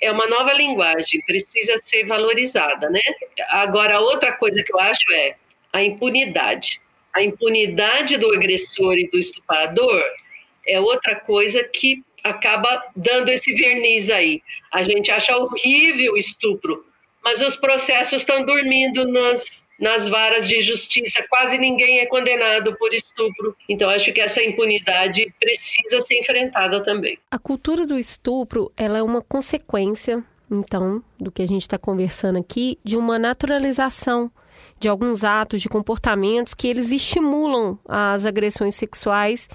[0.00, 3.00] é uma nova linguagem, precisa ser valorizada, né?
[3.48, 5.36] Agora, outra coisa que eu acho é
[5.72, 6.80] a impunidade.
[7.14, 10.02] A impunidade do agressor e do estuprador
[10.66, 14.42] é outra coisa que acaba dando esse verniz aí.
[14.72, 16.84] A gente acha horrível o estupro,
[17.24, 22.92] mas os processos estão dormindo nas, nas varas de justiça, quase ninguém é condenado por
[22.92, 23.56] estupro.
[23.68, 27.18] Então, acho que essa impunidade precisa ser enfrentada também.
[27.30, 32.38] A cultura do estupro ela é uma consequência, então, do que a gente está conversando
[32.38, 34.30] aqui, de uma naturalização
[34.78, 39.48] de alguns atos, de comportamentos que eles estimulam as agressões sexuais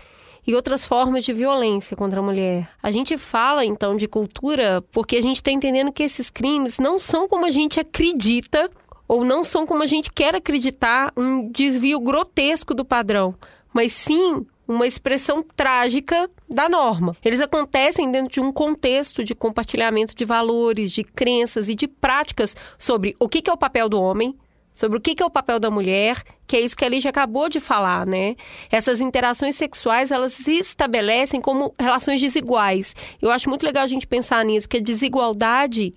[0.47, 2.69] e outras formas de violência contra a mulher.
[2.81, 6.99] A gente fala então de cultura porque a gente está entendendo que esses crimes não
[6.99, 8.71] são como a gente acredita
[9.07, 13.35] ou não são como a gente quer acreditar um desvio grotesco do padrão,
[13.73, 17.15] mas sim uma expressão trágica da norma.
[17.23, 22.55] Eles acontecem dentro de um contexto de compartilhamento de valores, de crenças e de práticas
[22.77, 24.35] sobre o que é o papel do homem,
[24.77, 27.49] sobre o que é o papel da mulher, que é isso que a Lígia acabou
[27.49, 28.35] de falar, né?
[28.71, 32.95] Essas interações sexuais, elas se estabelecem como relações desiguais.
[33.19, 35.95] Eu acho muito legal a gente pensar nisso, que a desigualdade,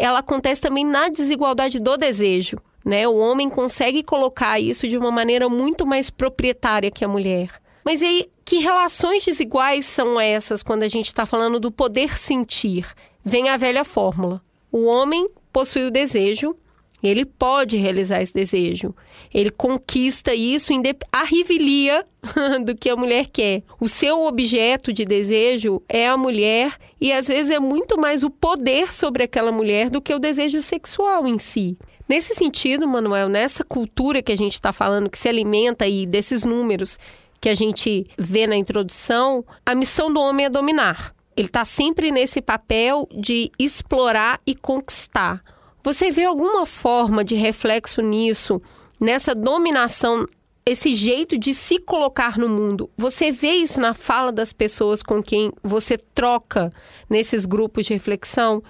[0.00, 3.06] ela acontece também na desigualdade do desejo, né?
[3.06, 7.50] O homem consegue colocar isso de uma maneira muito mais proprietária que a mulher.
[7.84, 12.86] Mas aí, que relações desiguais são essas quando a gente está falando do poder sentir?
[13.22, 14.40] Vem a velha fórmula.
[14.72, 16.56] O homem possui o desejo,
[17.02, 18.94] ele pode realizar esse desejo.
[19.32, 20.72] Ele conquista isso
[21.12, 22.06] a rivelia
[22.64, 23.62] do que a mulher quer.
[23.80, 28.30] O seu objeto de desejo é a mulher e às vezes é muito mais o
[28.30, 31.76] poder sobre aquela mulher do que o desejo sexual em si.
[32.08, 36.44] Nesse sentido, Manuel, nessa cultura que a gente está falando, que se alimenta aí desses
[36.44, 36.98] números
[37.40, 41.14] que a gente vê na introdução, a missão do homem é dominar.
[41.36, 45.42] Ele está sempre nesse papel de explorar e conquistar.
[45.86, 48.60] Você vê alguma forma de reflexo nisso,
[48.98, 50.26] nessa dominação,
[50.66, 52.90] esse jeito de se colocar no mundo?
[52.96, 56.72] Você vê isso na fala das pessoas com quem você troca
[57.08, 58.60] nesses grupos de reflexão?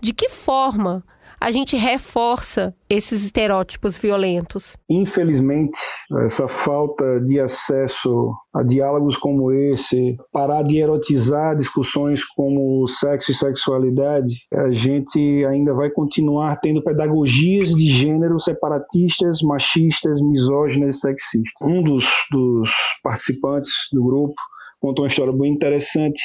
[0.00, 1.04] De que forma
[1.42, 4.76] a gente reforça esses estereótipos violentos.
[4.88, 5.76] Infelizmente,
[6.24, 13.34] essa falta de acesso a diálogos como esse, parar de erotizar discussões como sexo e
[13.34, 21.52] sexualidade, a gente ainda vai continuar tendo pedagogias de gênero separatistas, machistas, misóginas e sexistas.
[21.60, 22.70] Um dos, dos
[23.02, 24.34] participantes do grupo
[24.80, 26.22] contou uma história bem interessante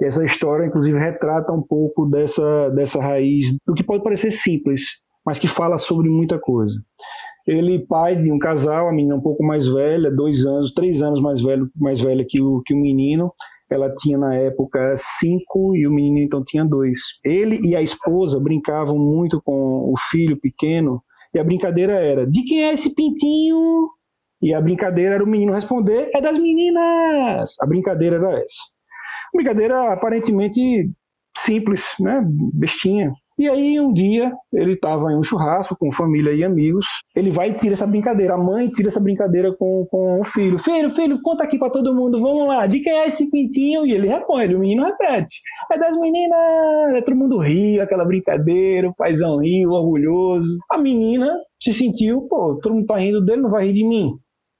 [0.00, 4.82] essa história, inclusive, retrata um pouco dessa, dessa raiz, do que pode parecer simples,
[5.24, 6.74] mas que fala sobre muita coisa.
[7.46, 11.20] Ele, pai de um casal, a menina um pouco mais velha, dois anos, três anos
[11.20, 13.32] mais, velho, mais velha que o, que o menino,
[13.70, 16.98] ela tinha na época cinco e o menino então tinha dois.
[17.24, 21.02] Ele e a esposa brincavam muito com o filho pequeno
[21.34, 23.88] e a brincadeira era: de quem é esse pintinho?
[24.40, 27.56] E a brincadeira era o menino responder: é das meninas.
[27.60, 28.62] A brincadeira era essa.
[29.34, 30.90] Brincadeira aparentemente
[31.36, 32.22] simples, né?
[32.52, 33.12] Bestinha.
[33.38, 36.86] E aí um dia ele estava em um churrasco com família e amigos.
[37.16, 38.34] Ele vai e tira essa brincadeira.
[38.34, 40.58] A mãe tira essa brincadeira com, com o filho.
[40.58, 42.20] Filho, filho, conta aqui para todo mundo.
[42.20, 42.66] Vamos lá.
[42.66, 43.86] De quem é esse pintinho?
[43.86, 44.54] E ele responde.
[44.54, 45.40] O menino repete.
[45.72, 47.04] É das meninas.
[47.04, 48.90] Todo mundo ri, aquela brincadeira.
[48.90, 50.58] O paizão riu, orgulhoso.
[50.70, 54.12] A menina se sentiu, pô, todo mundo tá rindo dele, não vai rir de mim.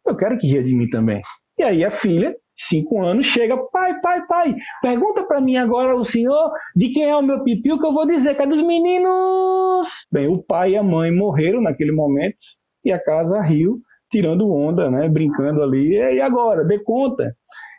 [0.07, 1.21] Eu quero que ria de mim também.
[1.59, 2.35] E aí a filha
[2.69, 7.17] cinco anos, chega, pai, pai, pai, pergunta para mim agora o senhor de quem é
[7.17, 10.07] o meu pipiu que eu vou dizer, que é dos meninos.
[10.11, 12.37] Bem, o pai e a mãe morreram naquele momento
[12.85, 17.35] e a casa riu, tirando onda, né, brincando ali, e agora, dê conta.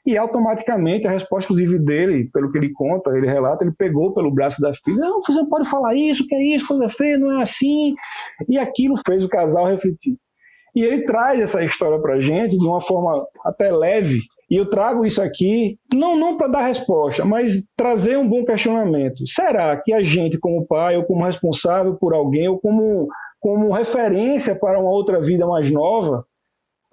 [0.06, 4.34] E automaticamente a resposta, inclusive, dele, pelo que ele conta, ele relata, ele pegou pelo
[4.34, 7.39] braço da filha, não, você não pode falar isso, que é isso, coisa feia, não
[7.39, 7.96] é assim.
[8.50, 10.17] E aquilo fez o casal refletir.
[10.76, 14.19] E ele traz essa história para gente de uma forma até leve,
[14.54, 19.28] e eu trago isso aqui, não, não para dar resposta, mas trazer um bom questionamento.
[19.28, 23.08] Será que a gente, como pai, ou como responsável por alguém, ou como,
[23.39, 26.24] como referência para uma outra vida mais nova,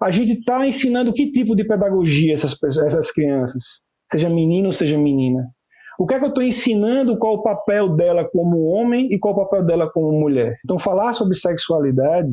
[0.01, 3.63] a gente está ensinando que tipo de pedagogia essas, essas crianças,
[4.11, 5.45] seja menino ou seja menina?
[5.99, 7.15] O que é que eu estou ensinando?
[7.19, 10.57] Qual o papel dela como homem e qual o papel dela como mulher?
[10.65, 12.31] Então, falar sobre sexualidade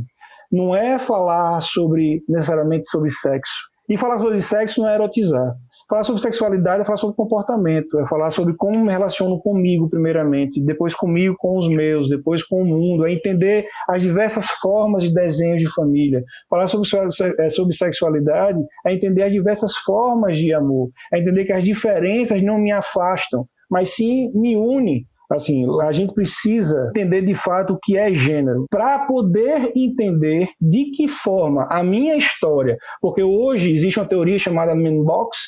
[0.51, 5.55] não é falar sobre necessariamente sobre sexo, e falar sobre sexo não é erotizar.
[5.89, 10.63] Falar sobre sexualidade é falar sobre comportamento, é falar sobre como me relaciono comigo, primeiramente,
[10.63, 15.15] depois comigo, com os meus, depois com o mundo, é entender as diversas formas de
[15.15, 16.23] desenho de família.
[16.51, 16.87] Falar sobre,
[17.39, 22.43] é, sobre sexualidade é entender as diversas formas de amor, é entender que as diferenças
[22.43, 27.79] não me afastam, mas sim me unem Assim, a gente precisa entender de fato o
[27.83, 28.67] que é gênero.
[28.71, 34.75] Para poder entender de que forma a minha história, porque hoje existe uma teoria chamada
[34.75, 35.39] Man Box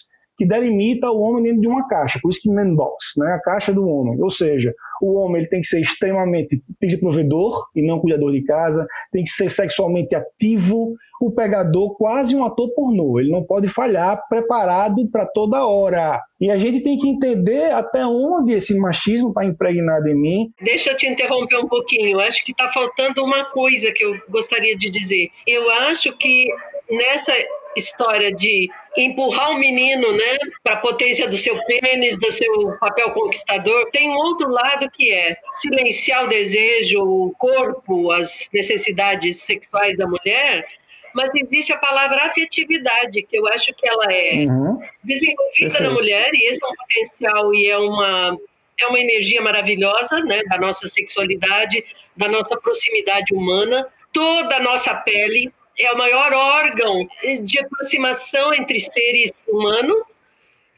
[0.40, 3.42] que delimita o homem dentro de uma caixa, por isso que Man Box, né, a
[3.42, 4.18] caixa do homem.
[4.22, 8.00] Ou seja, o homem ele tem que ser extremamente, tem que ser provedor e não
[8.00, 13.20] cuidador de casa, tem que ser sexualmente ativo, o pegador quase um ator pornô.
[13.20, 16.18] Ele não pode falhar preparado para toda hora.
[16.40, 20.52] E a gente tem que entender até onde esse machismo está impregnado em mim.
[20.62, 22.18] Deixa eu te interromper um pouquinho.
[22.18, 25.28] Acho que está faltando uma coisa que eu gostaria de dizer.
[25.46, 26.46] Eu acho que
[26.90, 27.32] nessa
[27.76, 33.10] história de empurrar o menino né, para a potência do seu pênis, do seu papel
[33.12, 33.90] conquistador.
[33.92, 40.06] Tem um outro lado que é silenciar o desejo, o corpo, as necessidades sexuais da
[40.06, 40.66] mulher,
[41.14, 44.80] mas existe a palavra afetividade, que eu acho que ela é uhum.
[45.02, 45.82] desenvolvida Perfeito.
[45.82, 48.38] na mulher, e esse é um potencial e é uma,
[48.80, 51.84] é uma energia maravilhosa né, da nossa sexualidade,
[52.16, 53.86] da nossa proximidade humana.
[54.12, 57.08] Toda a nossa pele, é o maior órgão
[57.42, 60.20] de aproximação entre seres humanos,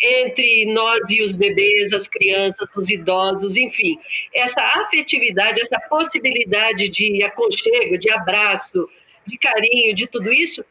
[0.01, 3.99] entre nós e os bebês, as crianças, os idosos, enfim.
[4.35, 8.89] Essa afetividade, essa possibilidade de aconchego, de abraço,
[9.27, 10.65] de carinho, de tudo isso,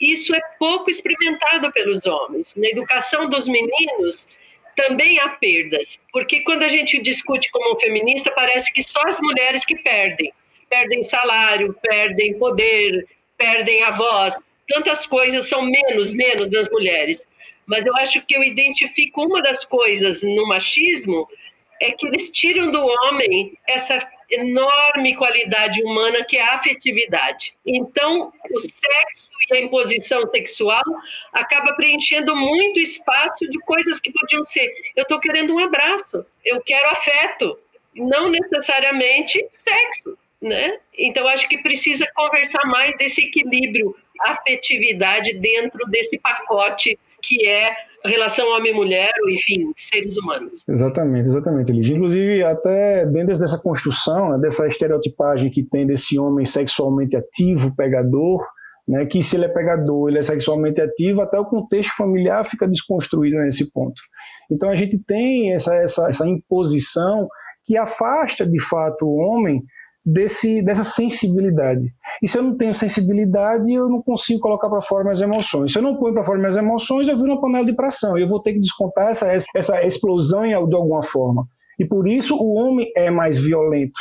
[0.00, 2.54] isso é pouco experimentado pelos homens.
[2.56, 4.28] Na educação dos meninos,
[4.76, 9.64] também há perdas, porque quando a gente discute como feminista, parece que só as mulheres
[9.64, 10.32] que perdem.
[10.70, 13.06] Perdem salário, perdem poder,
[13.38, 14.34] perdem a voz,
[14.68, 17.26] tantas coisas são menos, menos das mulheres.
[17.64, 21.26] Mas eu acho que eu identifico uma das coisas no machismo
[21.80, 27.54] é que eles tiram do homem essa enorme qualidade humana que é a afetividade.
[27.64, 30.82] Então, o sexo e a imposição sexual
[31.32, 34.68] acaba preenchendo muito espaço de coisas que podiam ser.
[34.96, 37.58] Eu estou querendo um abraço, eu quero afeto,
[37.94, 40.78] não necessariamente sexo né?
[40.98, 47.74] Então acho que precisa conversar mais desse equilíbrio, afetividade dentro desse pacote que é
[48.04, 50.64] relação homem-mulher, enfim, seres humanos.
[50.68, 51.96] Exatamente, exatamente, Lígia.
[51.96, 58.46] Inclusive, até dentro dessa construção, né, dessa estereotipagem que tem desse homem sexualmente ativo, pegador,
[58.86, 62.66] né, que se ele é pegador, ele é sexualmente ativo, até o contexto familiar fica
[62.66, 64.00] desconstruído nesse ponto.
[64.50, 67.28] Então a gente tem essa, essa, essa imposição
[67.64, 69.62] que afasta de fato o homem
[70.12, 71.92] desse, dessa sensibilidade.
[72.22, 75.72] E se eu não tenho sensibilidade, eu não consigo colocar para fora minhas emoções.
[75.72, 78.16] Se eu não ponho para fora minhas emoções, eu viro uma panela de pressão.
[78.16, 81.46] Eu vou ter que descontar essa, essa explosão de alguma forma.
[81.78, 84.00] E por isso o homem é mais violento,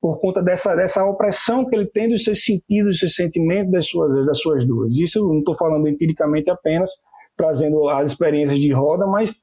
[0.00, 3.88] por conta dessa, dessa opressão que ele tem dos seus sentidos, dos seus sentimentos, das
[3.88, 4.96] suas, das suas dores.
[4.96, 6.90] Isso eu não estou falando empiricamente apenas,
[7.36, 9.34] trazendo as experiências de roda, mas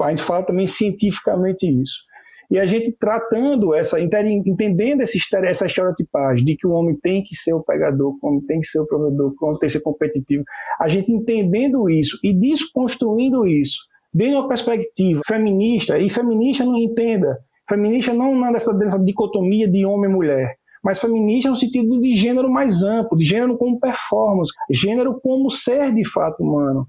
[0.00, 2.07] a gente fala também cientificamente isso.
[2.50, 7.36] E a gente tratando essa, entendendo essa, essa estereotipagem de que o homem tem que
[7.36, 9.80] ser o pegador, o homem tem que ser o provedor, o homem tem que ser
[9.80, 10.44] competitivo,
[10.80, 13.78] a gente entendendo isso e desconstruindo isso
[14.14, 17.38] de uma perspectiva feminista, e feminista não entenda,
[17.68, 22.50] feminista não nessa, nessa dicotomia de homem e mulher, mas feminista no sentido de gênero
[22.50, 26.86] mais amplo, de gênero como performance, gênero como ser de fato humano.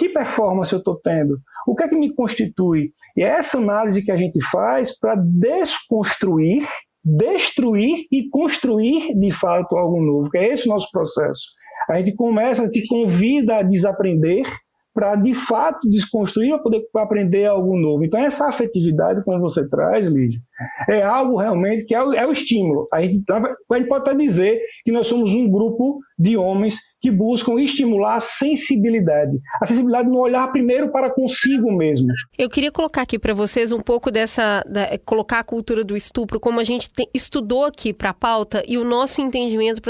[0.00, 1.38] Que performance eu estou tendo?
[1.66, 2.90] O que é que me constitui?
[3.14, 6.66] E é essa análise que a gente faz para desconstruir,
[7.04, 11.42] destruir e construir de fato algo novo, que é esse o nosso processo.
[11.90, 14.46] A gente começa, gente convida a desaprender
[14.94, 18.02] para de fato desconstruir para poder aprender algo novo.
[18.02, 20.40] Então, essa afetividade, como você traz, Lídia,
[20.88, 22.88] é algo realmente que é o, é o estímulo.
[22.92, 27.10] A gente, a gente pode até dizer que nós somos um grupo de homens que
[27.10, 29.38] buscam estimular a sensibilidade.
[29.62, 32.08] A sensibilidade no olhar primeiro para consigo mesmo.
[32.38, 34.62] Eu queria colocar aqui para vocês um pouco dessa.
[34.68, 38.62] Da, colocar a cultura do estupro, como a gente tem, estudou aqui para a pauta
[38.68, 39.80] e o nosso entendimento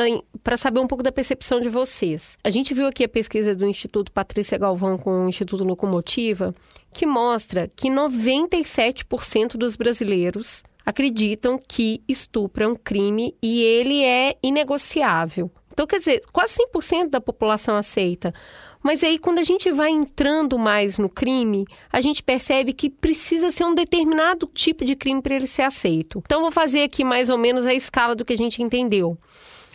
[0.43, 2.37] para saber um pouco da percepção de vocês.
[2.45, 6.55] A gente viu aqui a pesquisa do Instituto Patrícia Galvão com o Instituto Locomotiva,
[6.93, 14.36] que mostra que 97% dos brasileiros acreditam que estupro é um crime e ele é
[14.43, 15.51] inegociável.
[15.72, 18.34] Então, quer dizer, quase 100% da população aceita.
[18.82, 23.51] Mas aí, quando a gente vai entrando mais no crime, a gente percebe que precisa
[23.51, 26.22] ser um determinado tipo de crime para ele ser aceito.
[26.24, 29.18] Então, vou fazer aqui mais ou menos a escala do que a gente entendeu.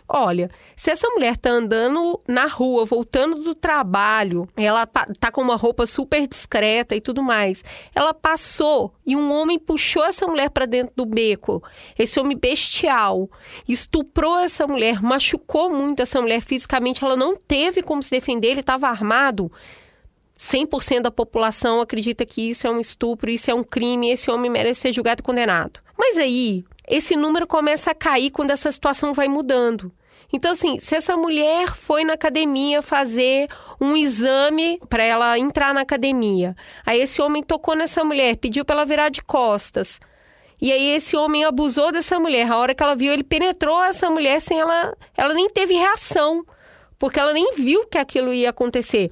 [0.08, 5.56] Olha, se essa mulher tá andando na rua, voltando do trabalho, ela tá com uma
[5.56, 7.64] roupa super discreta e tudo mais.
[7.92, 11.60] Ela passou e um homem puxou essa mulher para dentro do beco.
[11.98, 13.28] Esse homem bestial
[13.68, 18.60] estuprou essa mulher, machucou muito essa mulher fisicamente, ela não teve como se defender, ele
[18.60, 19.50] estava armado.
[20.38, 24.50] 100% da população acredita que isso é um estupro, isso é um crime, esse homem
[24.50, 25.80] merece ser julgado e condenado.
[25.98, 29.92] Mas aí, esse número começa a cair quando essa situação vai mudando.
[30.32, 33.48] Então, assim, se essa mulher foi na academia fazer
[33.80, 38.76] um exame para ela entrar na academia, aí esse homem tocou nessa mulher, pediu para
[38.76, 40.00] ela virar de costas.
[40.60, 42.50] E aí esse homem abusou dessa mulher.
[42.50, 46.44] A hora que ela viu, ele penetrou essa mulher sem ela, ela nem teve reação.
[46.98, 49.10] porque ela nem viu que aquilo ia acontecer.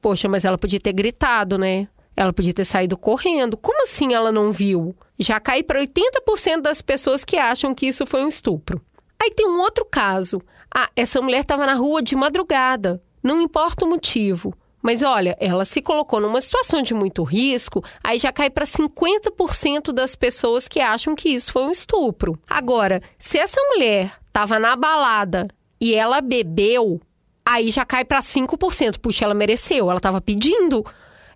[0.00, 1.88] Poxa, mas ela podia ter gritado, né?
[2.16, 3.56] Ela podia ter saído correndo.
[3.56, 4.96] Como assim ela não viu?
[5.18, 8.80] Já cai para 80% das pessoas que acham que isso foi um estupro.
[9.22, 10.42] Aí tem um outro caso.
[10.74, 13.02] Ah, essa mulher estava na rua de madrugada.
[13.22, 14.54] Não importa o motivo.
[14.86, 19.90] Mas olha, ela se colocou numa situação de muito risco, aí já cai para 50%
[19.92, 22.38] das pessoas que acham que isso foi um estupro.
[22.48, 25.48] Agora, se essa mulher estava na balada
[25.80, 27.00] e ela bebeu,
[27.44, 29.00] aí já cai para 5%.
[29.00, 30.86] Puxa, ela mereceu, ela estava pedindo.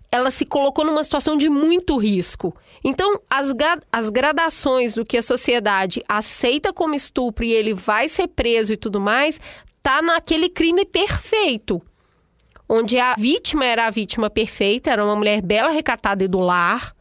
[0.09, 2.55] Ela se colocou numa situação de muito risco.
[2.83, 3.53] Então, as,
[3.91, 8.77] as gradações do que a sociedade aceita como estupro e ele vai ser preso e
[8.77, 9.39] tudo mais,
[9.83, 11.81] tá naquele crime perfeito
[12.73, 16.95] onde a vítima era a vítima perfeita, era uma mulher bela, recatada e do lar.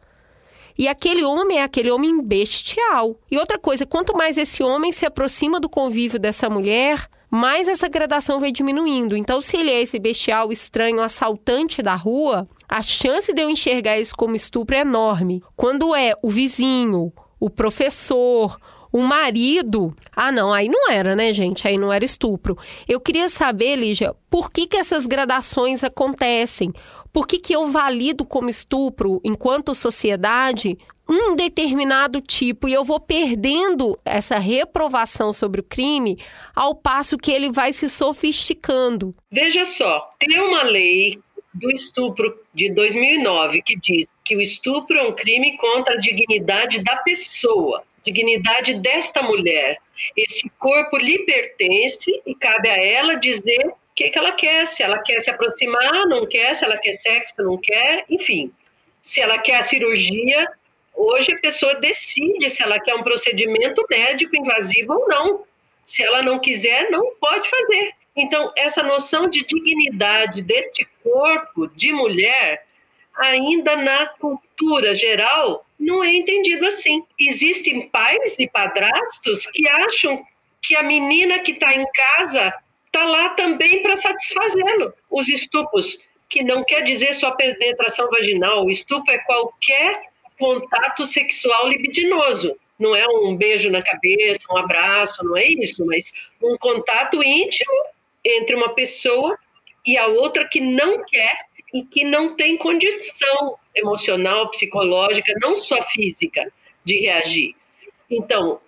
[0.76, 3.16] E aquele homem é aquele homem bestial.
[3.30, 7.88] E outra coisa, quanto mais esse homem se aproxima do convívio dessa mulher, mais essa
[7.88, 9.16] gradação vai diminuindo.
[9.16, 13.98] Então, se ele é esse bestial, estranho, assaltante da rua, a chance de eu enxergar
[13.98, 15.42] isso como estupro é enorme.
[15.56, 18.58] Quando é o vizinho, o professor,
[18.92, 19.94] o marido.
[20.14, 21.66] Ah, não, aí não era, né, gente?
[21.66, 22.58] Aí não era estupro.
[22.88, 26.72] Eu queria saber, Lígia, por que, que essas gradações acontecem?
[27.12, 30.78] Por que, que eu valido como estupro, enquanto sociedade,
[31.10, 36.16] um determinado tipo e eu vou perdendo essa reprovação sobre o crime
[36.54, 39.14] ao passo que ele vai se sofisticando?
[39.30, 41.18] Veja só, tem uma lei
[41.52, 46.82] do estupro de 2009 que diz que o estupro é um crime contra a dignidade
[46.84, 49.78] da pessoa dignidade desta mulher.
[50.16, 54.82] Esse corpo lhe pertence e cabe a ela dizer o que, que ela quer, se
[54.82, 58.50] ela quer se aproximar, não quer, se ela quer sexo, não quer, enfim.
[59.02, 60.50] Se ela quer a cirurgia,
[61.00, 65.44] hoje a pessoa decide se ela quer um procedimento médico invasivo ou não.
[65.86, 67.92] Se ela não quiser, não pode fazer.
[68.14, 72.66] Então, essa noção de dignidade deste corpo de mulher,
[73.16, 77.02] ainda na cultura geral, não é entendido assim.
[77.18, 80.24] Existem pais e padrastos que acham
[80.60, 82.52] que a menina que está em casa
[82.86, 84.92] está lá também para satisfazê-lo.
[85.10, 85.98] Os estupros,
[86.28, 90.09] que não quer dizer só penetração vaginal, o estupro é qualquer
[90.40, 92.56] contato sexual libidinoso.
[92.78, 96.10] Não é um beijo na cabeça, um abraço, não é isso, mas
[96.42, 97.70] um contato íntimo
[98.24, 99.38] entre uma pessoa
[99.86, 101.30] e a outra que não quer
[101.74, 106.50] e que não tem condição emocional, psicológica, não só física,
[106.82, 107.54] de reagir.
[108.10, 108.60] Então,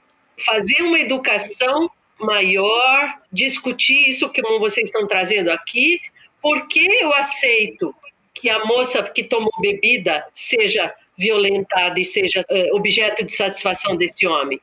[0.44, 5.98] fazer uma educação maior, discutir isso que vocês estão trazendo aqui,
[6.40, 7.94] por que eu aceito
[8.34, 14.26] que a moça que tomou bebida seja violentada e seja é, objeto de satisfação desse
[14.26, 14.60] homem?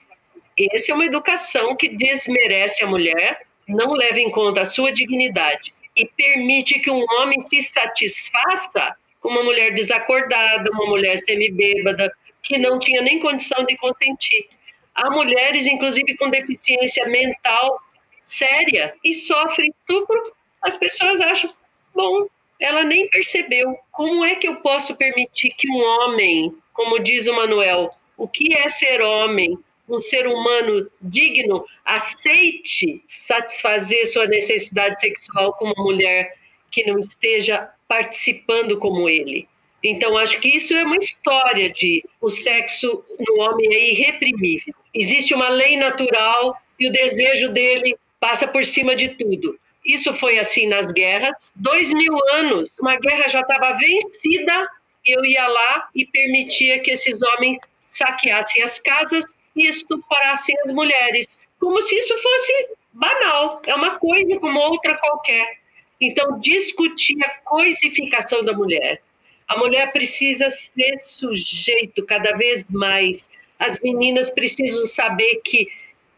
[0.73, 5.73] Essa é uma educação que desmerece a mulher, não leva em conta a sua dignidade
[5.95, 12.11] e permite que um homem se satisfaça com uma mulher desacordada, uma mulher semibêbada,
[12.43, 14.49] que não tinha nem condição de consentir.
[14.95, 17.79] Há mulheres, inclusive, com deficiência mental
[18.25, 20.33] séria e sofrem estupro.
[20.61, 21.53] As pessoas acham,
[21.93, 22.27] bom,
[22.59, 23.77] ela nem percebeu.
[23.91, 28.53] Como é que eu posso permitir que um homem, como diz o Manuel, o que
[28.53, 29.57] é ser homem?
[29.89, 36.35] um ser humano digno aceite satisfazer sua necessidade sexual com uma mulher
[36.71, 39.47] que não esteja participando como ele.
[39.83, 44.75] Então, acho que isso é uma história de o sexo no homem é irreprimível.
[44.93, 49.57] Existe uma lei natural e o desejo dele passa por cima de tudo.
[49.85, 51.51] Isso foi assim nas guerras.
[51.55, 54.67] Dois mil anos, uma guerra já estava vencida,
[55.05, 57.57] eu ia lá e permitia que esses homens
[57.91, 59.23] saqueassem as casas
[59.55, 65.59] e estuprassem as mulheres, como se isso fosse banal, é uma coisa como outra qualquer.
[65.99, 69.01] Então, discutir a coisificação da mulher.
[69.47, 73.29] A mulher precisa ser sujeito cada vez mais.
[73.57, 75.67] As meninas precisam saber que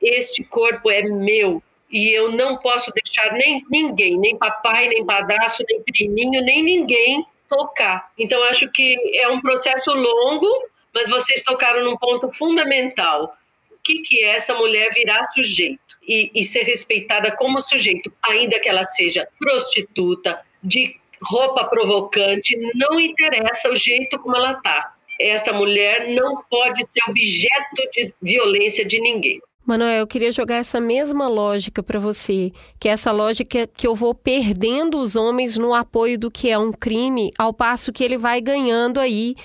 [0.02, 5.64] este corpo é meu e eu não posso deixar nem ninguém, nem papai, nem padrasto,
[5.70, 8.12] nem priminho, nem ninguém tocar.
[8.18, 10.48] Então, acho que é um processo longo,
[10.94, 13.36] mas vocês tocaram num ponto fundamental.
[13.70, 18.60] O que, que é essa mulher virar sujeito e, e ser respeitada como sujeito, ainda
[18.60, 24.96] que ela seja prostituta, de roupa provocante, não interessa o jeito como ela está.
[25.20, 29.40] Esta mulher não pode ser objeto de violência de ninguém.
[29.66, 33.96] Manuel, eu queria jogar essa mesma lógica para você, que é essa lógica que eu
[33.96, 38.18] vou perdendo os homens no apoio do que é um crime, ao passo que ele
[38.18, 39.36] vai ganhando aí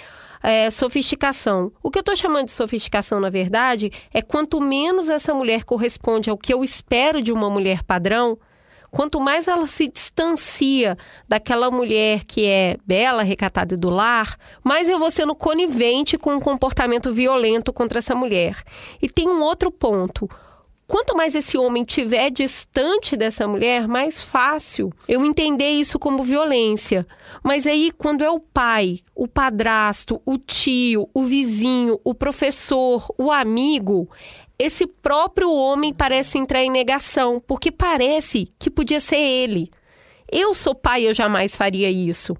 [0.43, 1.71] é, sofisticação.
[1.83, 6.31] O que eu estou chamando de sofisticação, na verdade, é quanto menos essa mulher corresponde
[6.31, 8.39] ao que eu espero de uma mulher padrão,
[8.97, 10.97] quanto mais ela se distancia
[11.29, 16.33] daquela mulher que é bela, recatada e do lar, mais eu vou sendo conivente com
[16.33, 18.63] um comportamento violento contra essa mulher.
[19.03, 20.27] E tem um outro ponto.
[20.87, 27.07] Quanto mais esse homem tiver distante dessa mulher, mais fácil eu entender isso como violência.
[27.43, 33.31] Mas aí, quando é o pai, o padrasto, o tio, o vizinho, o professor, o
[33.31, 34.09] amigo,
[34.59, 39.71] esse próprio homem parece entrar em negação, porque parece que podia ser ele.
[40.31, 42.37] Eu sou pai, eu jamais faria isso.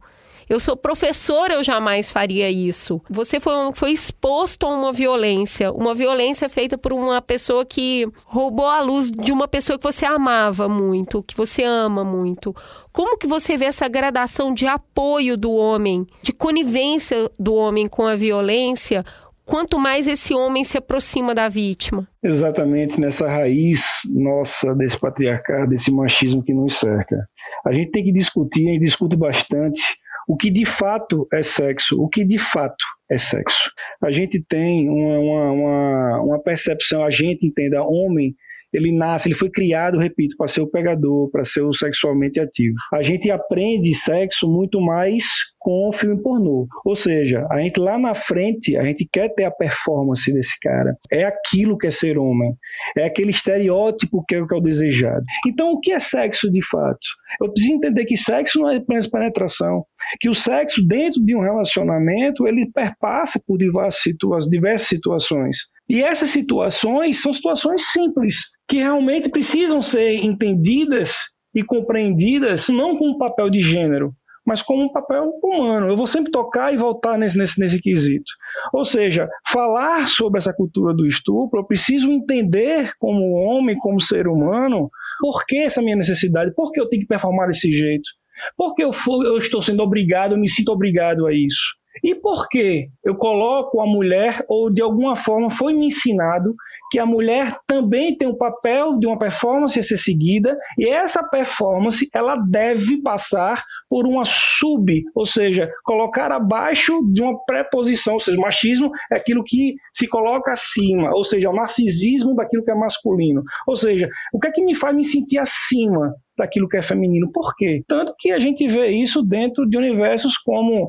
[0.49, 3.03] Eu sou professor, eu jamais faria isso.
[3.11, 8.67] Você foi, foi exposto a uma violência, uma violência feita por uma pessoa que roubou
[8.67, 12.55] a luz de uma pessoa que você amava muito, que você ama muito.
[12.93, 18.07] Como que você vê essa gradação de apoio do homem, de conivência do homem com
[18.07, 19.05] a violência?
[19.47, 22.07] Quanto mais esse homem se aproxima da vítima.
[22.21, 27.17] Exatamente nessa raiz nossa desse patriarcado, desse machismo que nos cerca.
[27.65, 29.83] A gente tem que discutir, a gente discute bastante
[30.29, 33.71] o que de fato é sexo, o que de fato é sexo.
[34.03, 38.35] A gente tem uma, uma, uma, uma percepção, a gente entenda, homem
[38.77, 42.77] ele nasce, ele foi criado, repito, para ser o pegador, para ser o sexualmente ativo.
[42.93, 45.25] A gente aprende sexo muito mais
[45.59, 46.69] com o filme pornô.
[46.85, 50.97] Ou seja, a gente lá na frente, a gente quer ter a performance desse cara.
[51.11, 52.55] É aquilo que é ser homem.
[52.97, 55.25] É aquele estereótipo que é o que é o desejado.
[55.47, 57.01] Então, o que é sexo de fato?
[57.41, 59.85] Eu preciso entender que sexo não é apenas penetração.
[60.21, 64.15] Que o sexo dentro de um relacionamento, ele perpassa por diversas,
[64.49, 65.59] diversas situações.
[65.89, 68.37] E essas situações são situações simples
[68.69, 71.17] que realmente precisam ser entendidas
[71.55, 74.13] e compreendidas não como um papel de gênero,
[74.47, 75.89] mas como um papel humano.
[75.89, 78.31] Eu vou sempre tocar e voltar nesse, nesse, nesse quesito.
[78.73, 84.29] Ou seja, falar sobre essa cultura do estupro, eu preciso entender como homem, como ser
[84.29, 84.91] humano,
[85.21, 88.09] por que essa minha necessidade, por que eu tenho que performar desse jeito,
[88.57, 88.91] por que eu,
[89.25, 91.77] eu estou sendo obrigado, eu me sinto obrigado a isso.
[92.03, 96.55] E por que eu coloco a mulher, ou de alguma forma foi me ensinado,
[96.91, 101.23] que a mulher também tem o papel de uma performance a ser seguida, e essa
[101.23, 108.21] performance ela deve passar por uma sub, ou seja, colocar abaixo de uma preposição, ou
[108.21, 112.75] seja, machismo é aquilo que se coloca acima, ou seja, o narcisismo daquilo que é
[112.75, 113.43] masculino.
[113.67, 117.31] Ou seja, o que é que me faz me sentir acima daquilo que é feminino.
[117.33, 117.83] Por quê?
[117.89, 120.87] Tanto que a gente vê isso dentro de universos como,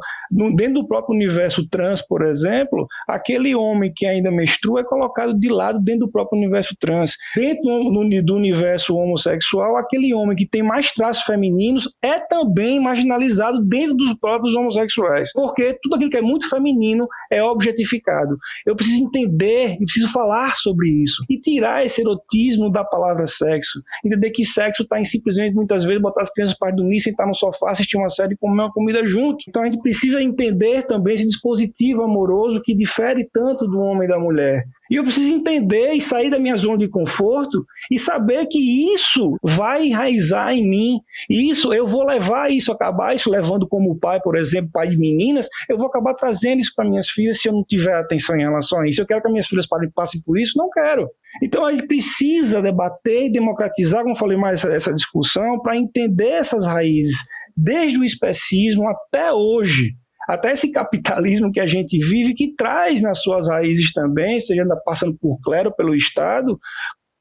[0.56, 5.50] dentro do próprio universo trans, por exemplo, aquele homem que ainda menstrua é colocado de
[5.50, 7.14] lado dentro do próprio universo trans.
[7.36, 13.96] Dentro do universo homossexual, aquele homem que tem mais traços femininos é também marginalizado dentro
[13.96, 15.32] dos próprios homossexuais.
[15.34, 18.38] Porque tudo aquilo que é muito feminino é objetificado.
[18.66, 21.24] Eu preciso entender e preciso falar sobre isso.
[21.30, 23.82] E tirar esse erotismo da palavra sexo.
[24.06, 27.36] Entender que sexo está em simplesmente muitas vezes botar as crianças para dormir, sentar no
[27.36, 29.44] sofá, assistir uma série e comer uma comida junto.
[29.48, 34.08] Então a gente precisa entender também esse dispositivo amoroso que difere tanto do homem e
[34.08, 34.66] da mulher.
[34.90, 39.38] E eu preciso entender e sair da minha zona de conforto e saber que isso
[39.44, 41.00] vai enraizar em mim.
[41.30, 45.48] Isso, eu vou levar isso, acabar isso levando como pai, por exemplo, pai de meninas,
[45.70, 48.80] eu vou acabar trazendo isso para minhas filhas se eu não tiver atenção em relação
[48.80, 49.02] a isso.
[49.02, 50.58] Eu quero que minhas filhas passem por isso?
[50.58, 51.10] Não quero.
[51.42, 56.30] Então a gente precisa debater e democratizar, como falei mais, essa, essa discussão, para entender
[56.30, 57.18] essas raízes,
[57.56, 59.96] desde o especismo até hoje
[60.28, 65.18] até esse capitalismo que a gente vive, que traz nas suas raízes também, seja passando
[65.18, 66.60] por clero, pelo Estado,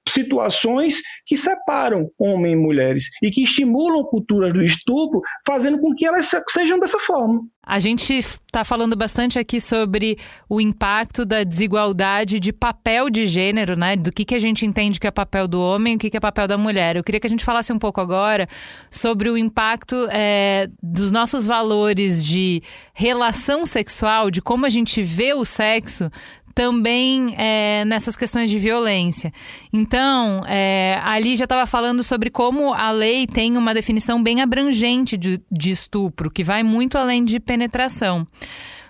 [0.08, 6.06] situações que separam homens e mulheres e que estimulam culturas do estupro, fazendo com que
[6.06, 7.42] elas sejam dessa forma.
[7.68, 10.16] A gente está falando bastante aqui sobre
[10.48, 13.96] o impacto da desigualdade de papel de gênero, né?
[13.96, 16.20] Do que, que a gente entende que é papel do homem o que, que é
[16.20, 16.94] papel da mulher.
[16.94, 18.48] Eu queria que a gente falasse um pouco agora
[18.88, 22.62] sobre o impacto é, dos nossos valores de
[22.94, 26.08] relação sexual, de como a gente vê o sexo
[26.56, 29.30] também é, nessas questões de violência.
[29.70, 35.18] Então, é, ali já estava falando sobre como a lei tem uma definição bem abrangente
[35.18, 38.26] de, de estupro, que vai muito além de penetração.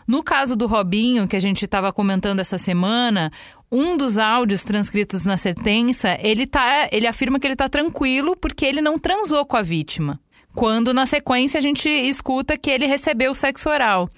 [0.07, 3.33] No caso do Robinho, que a gente estava comentando essa semana,
[3.71, 8.65] um dos áudios transcritos na sentença, ele, tá, ele afirma que ele está tranquilo porque
[8.65, 10.21] ele não transou com a vítima.
[10.55, 14.09] Quando na sequência a gente escuta que ele recebeu sexo oral.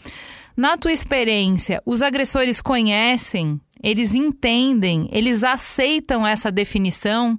[0.59, 7.39] Na tua experiência, os agressores conhecem, eles entendem, eles aceitam essa definição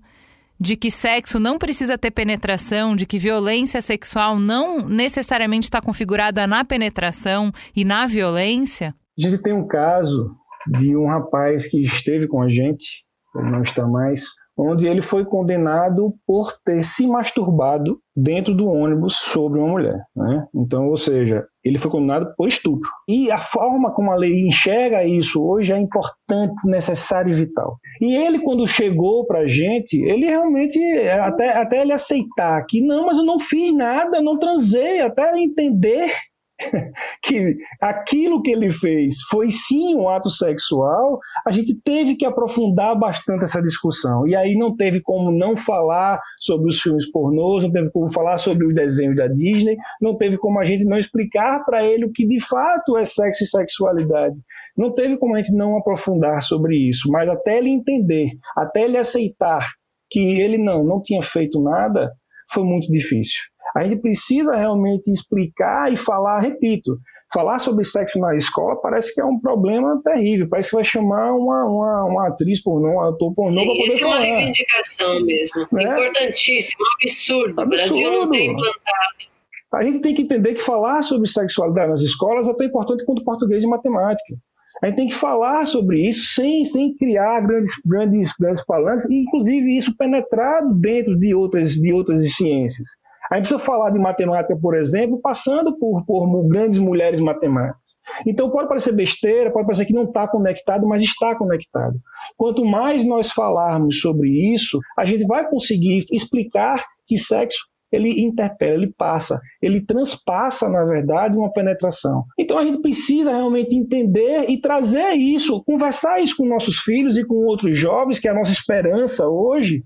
[0.57, 6.47] de que sexo não precisa ter penetração, de que violência sexual não necessariamente está configurada
[6.47, 8.95] na penetração e na violência?
[9.17, 10.34] A gente tem um caso
[10.80, 13.03] de um rapaz que esteve com a gente,
[13.36, 14.24] ele não está mais,
[14.57, 19.99] onde ele foi condenado por ter se masturbado dentro do ônibus sobre uma mulher.
[20.15, 20.47] Né?
[20.55, 22.89] Então, ou seja, ele foi condenado por estupro.
[23.07, 27.78] E a forma como a lei enxerga isso hoje é importante, necessária e vital.
[28.01, 30.80] E ele, quando chegou para a gente, ele realmente,
[31.22, 36.12] até, até ele aceitar que não, mas eu não fiz nada, não transei, até entender
[37.24, 42.97] que aquilo que ele fez foi sim um ato sexual, a gente teve que aprofundar
[42.97, 44.28] bastante essa discussão.
[44.28, 48.38] E aí não teve como não falar sobre os filmes pornôs, não teve como falar
[48.38, 52.12] sobre os desenhos da Disney, não teve como a gente não explicar para ele o
[52.12, 54.36] que de fato é sexo e sexualidade.
[54.78, 58.97] Não teve como a gente não aprofundar sobre isso, mas até ele entender, até ele
[58.97, 59.68] aceitar
[60.10, 62.12] que ele não, não tinha feito nada,
[62.51, 63.41] foi muito difícil.
[63.76, 66.97] A gente precisa realmente explicar e falar, repito,
[67.34, 70.47] falar sobre sexo na escola parece que é um problema terrível.
[70.49, 74.03] Parece que vai chamar uma, uma, uma atriz pornô, um ator pornô para poder Isso
[74.03, 75.67] é uma reivindicação mesmo.
[75.72, 75.84] Né?
[75.84, 77.61] Importantíssimo, absurdo.
[77.61, 77.61] absurdo.
[77.61, 79.30] O Brasil não tem implantado.
[79.72, 83.24] A gente tem que entender que falar sobre sexualidade nas escolas é tão importante quanto
[83.24, 84.36] português e matemática.
[84.82, 89.13] A gente tem que falar sobre isso sem, sem criar grandes, grandes, grandes palanques, e
[89.13, 92.89] inclusive isso penetrado dentro de outras, de outras ciências.
[93.32, 97.89] A gente precisa falar de matemática, por exemplo, passando por, por grandes mulheres matemáticas.
[98.25, 101.95] Então pode parecer besteira, pode parecer que não está conectado, mas está conectado.
[102.36, 107.59] Quanto mais nós falarmos sobre isso, a gente vai conseguir explicar que sexo
[107.91, 112.23] ele interpela, ele passa, ele transpassa, na verdade, uma penetração.
[112.38, 117.25] Então a gente precisa realmente entender e trazer isso, conversar isso com nossos filhos e
[117.25, 119.84] com outros jovens, que é a nossa esperança hoje,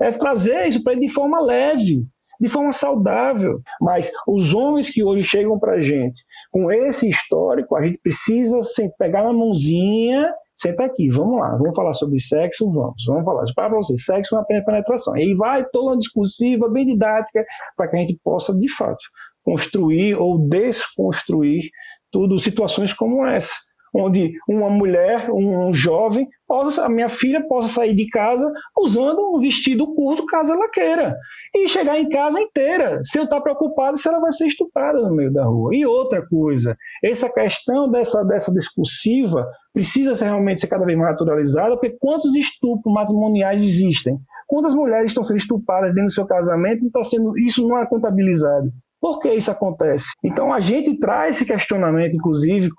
[0.00, 2.06] é trazer isso para ele de forma leve
[2.40, 3.60] de forma saudável.
[3.80, 8.60] Mas os homens que hoje chegam para a gente com esse histórico, a gente precisa
[8.98, 13.44] pegar na mãozinha, senta aqui, vamos lá, vamos falar sobre sexo, vamos, vamos falar.
[13.54, 15.16] Para você, sexo é uma penetração.
[15.16, 17.44] E aí vai toda uma discursiva, bem didática,
[17.76, 19.02] para que a gente possa, de fato,
[19.42, 21.70] construir ou desconstruir
[22.10, 23.52] tudo, situações como essa
[23.94, 29.40] onde uma mulher, um jovem, possa, a minha filha possa sair de casa usando um
[29.40, 31.16] vestido curto caso ela queira.
[31.54, 35.32] E chegar em casa inteira, sem estar preocupado se ela vai ser estuprada no meio
[35.32, 35.70] da rua.
[35.72, 41.12] E outra coisa, essa questão dessa, dessa discursiva precisa ser, realmente ser cada vez mais
[41.12, 44.18] naturalizada, porque quantos estupros matrimoniais existem?
[44.48, 47.86] Quantas mulheres estão sendo estupradas dentro do seu casamento e está sendo, isso não é
[47.86, 48.70] contabilizado?
[49.04, 50.06] Por que isso acontece?
[50.24, 52.70] Então a gente traz esse questionamento, inclusive,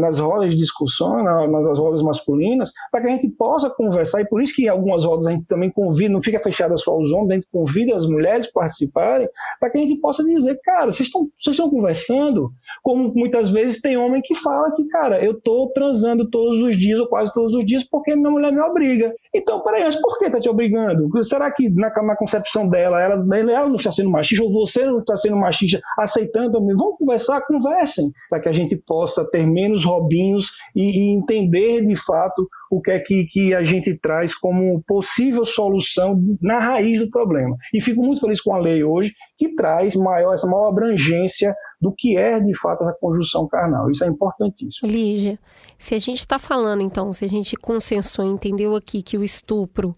[0.00, 4.42] nas rodas de discussão, nas rodas masculinas, para que a gente possa conversar, e por
[4.42, 7.30] isso que em algumas rodas a gente também convida, não fica fechada só aos homens,
[7.30, 9.28] a gente convida as mulheres para participarem,
[9.60, 12.50] para que a gente possa dizer, cara, vocês estão conversando,
[12.82, 16.98] como muitas vezes tem homem que fala que, cara, eu estou transando todos os dias,
[16.98, 19.12] ou quase todos os dias, porque minha mulher me obriga.
[19.34, 21.10] Então, peraí, mas por que está te obrigando?
[21.24, 25.00] Será que na, na concepção dela, ela, ela não está sendo machista, ou você não
[25.00, 25.73] está sendo machista?
[25.98, 31.86] Aceitando, vamos conversar, conversem, para que a gente possa ter menos robinhos e, e entender
[31.86, 37.00] de fato o que é que, que, a gente traz como possível solução na raiz
[37.00, 37.56] do problema.
[37.72, 41.94] E fico muito feliz com a lei hoje, que traz maior, essa maior abrangência do
[41.96, 43.90] que é de fato essa conjunção carnal.
[43.90, 44.90] Isso é importantíssimo.
[44.90, 45.38] Lígia,
[45.78, 49.96] se a gente está falando então, se a gente consensou, entendeu aqui que o estupro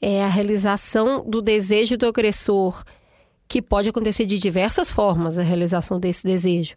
[0.00, 2.84] é a realização do desejo do agressor
[3.48, 6.74] que pode acontecer de diversas formas a realização desse desejo.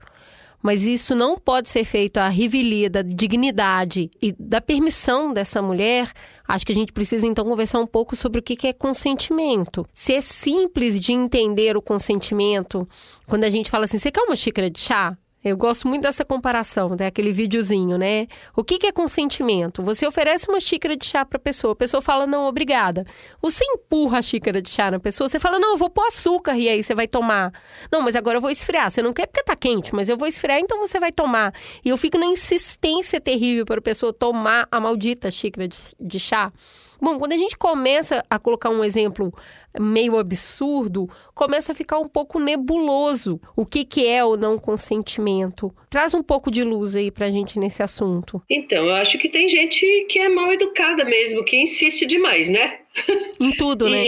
[0.61, 6.11] Mas isso não pode ser feito à revelia da dignidade e da permissão dessa mulher.
[6.47, 9.86] Acho que a gente precisa então conversar um pouco sobre o que é consentimento.
[9.93, 12.88] Se é simples de entender o consentimento,
[13.28, 15.17] quando a gente fala assim, você quer uma xícara de chá?
[15.43, 17.33] Eu gosto muito dessa comparação, daquele né?
[17.35, 18.27] videozinho, né?
[18.55, 19.81] O que, que é consentimento?
[19.81, 23.05] Você oferece uma xícara de chá para a pessoa, a pessoa fala, não, obrigada.
[23.41, 26.55] Você empurra a xícara de chá na pessoa, você fala, não, eu vou pôr açúcar
[26.55, 27.51] e aí você vai tomar.
[27.91, 28.91] Não, mas agora eu vou esfriar.
[28.91, 31.53] Você não quer porque tá quente, mas eu vou esfriar, então você vai tomar.
[31.83, 36.19] E eu fico na insistência terrível para a pessoa tomar a maldita xícara de, de
[36.19, 36.53] chá.
[37.01, 39.33] Bom, quando a gente começa a colocar um exemplo
[39.80, 45.74] meio absurdo, começa a ficar um pouco nebuloso o que, que é o não consentimento.
[45.89, 48.41] Traz um pouco de luz aí pra gente nesse assunto.
[48.49, 52.80] Então, eu acho que tem gente que é mal educada mesmo, que insiste demais, né?
[53.39, 54.05] Em tudo, né?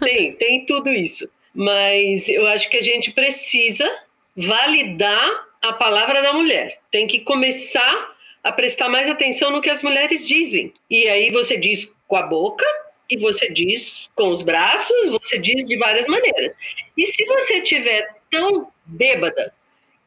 [0.00, 1.28] tem, tem tudo isso.
[1.54, 3.88] Mas eu acho que a gente precisa
[4.36, 6.78] validar a palavra da mulher.
[6.90, 10.72] Tem que começar a prestar mais atenção no que as mulheres dizem.
[10.90, 12.64] E aí você diz com a boca
[13.10, 16.52] e você diz com os braços, você diz de várias maneiras.
[16.96, 19.52] E se você tiver tão bêbada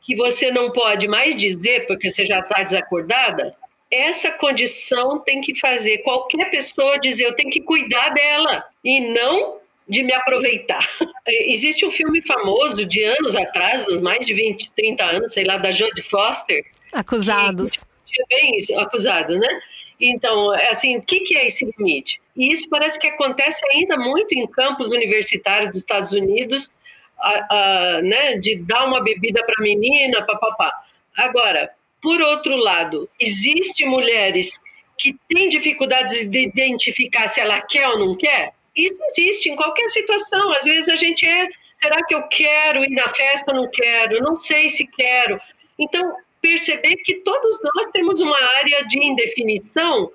[0.01, 3.55] que você não pode mais dizer porque você já está desacordada,
[3.91, 9.59] essa condição tem que fazer qualquer pessoa dizer eu tenho que cuidar dela e não
[9.87, 10.85] de me aproveitar.
[11.27, 15.57] Existe um filme famoso de anos atrás, uns mais de 20, 30 anos, sei lá,
[15.57, 16.65] da Jodie Foster.
[16.91, 17.85] Acusados.
[18.05, 19.61] Que, bem isso, acusados, né?
[19.99, 22.21] Então, assim, o que, que é esse limite?
[22.35, 26.71] E isso parece que acontece ainda muito em campos universitários dos Estados Unidos,
[27.19, 27.55] a,
[27.97, 30.71] a, né, de dar uma bebida para a menina, papapá.
[31.15, 31.71] Agora,
[32.01, 34.59] por outro lado, existem mulheres
[34.97, 38.53] que têm dificuldades de identificar se ela quer ou não quer?
[38.75, 40.51] Isso existe em qualquer situação.
[40.53, 44.21] Às vezes a gente é, será que eu quero ir na festa não quero?
[44.21, 45.39] Não sei se quero.
[45.77, 50.11] Então, perceber que todos nós temos uma área de indefinição,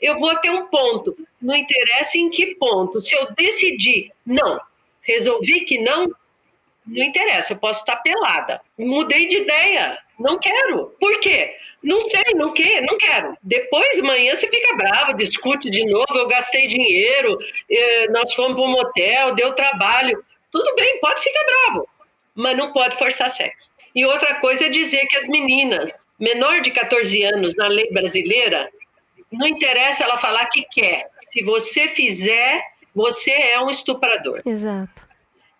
[0.00, 1.16] eu vou até um ponto.
[1.40, 3.00] Não interessa em que ponto.
[3.00, 4.60] Se eu decidir não,
[5.00, 6.08] resolvi que não,
[6.86, 8.60] não interessa, eu posso estar pelada.
[8.76, 10.94] Mudei de ideia, não quero.
[11.00, 11.56] Por quê?
[11.82, 13.36] Não sei, não, que, não quero.
[13.42, 18.62] Depois, amanhã, você fica bravo, discute de novo, eu gastei dinheiro, eh, nós fomos para
[18.62, 20.24] um motel, deu trabalho.
[20.52, 21.88] Tudo bem, pode ficar bravo,
[22.34, 23.71] mas não pode forçar sexo.
[23.94, 28.70] E outra coisa é dizer que as meninas, menor de 14 anos na lei brasileira,
[29.30, 31.10] não interessa ela falar que quer.
[31.30, 32.62] Se você fizer,
[32.94, 34.40] você é um estuprador.
[34.44, 35.08] Exato.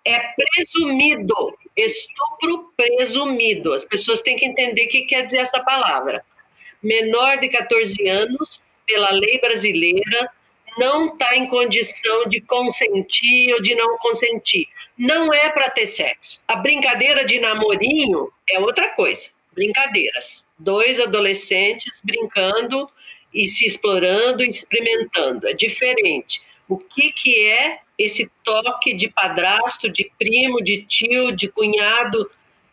[0.05, 0.19] É
[0.55, 3.73] presumido, estupro presumido.
[3.73, 6.25] As pessoas têm que entender o que quer dizer essa palavra.
[6.83, 10.31] Menor de 14 anos, pela lei brasileira,
[10.79, 14.67] não está em condição de consentir ou de não consentir.
[14.97, 16.41] Não é para ter sexo.
[16.47, 19.31] A brincadeira de namorinho é outra coisa.
[19.53, 20.45] Brincadeiras.
[20.59, 22.89] Dois adolescentes brincando
[23.33, 25.49] e se explorando experimentando.
[25.49, 26.43] É diferente.
[26.69, 32.31] O que, que é esse toque de padrasto, de primo, de tio, de cunhado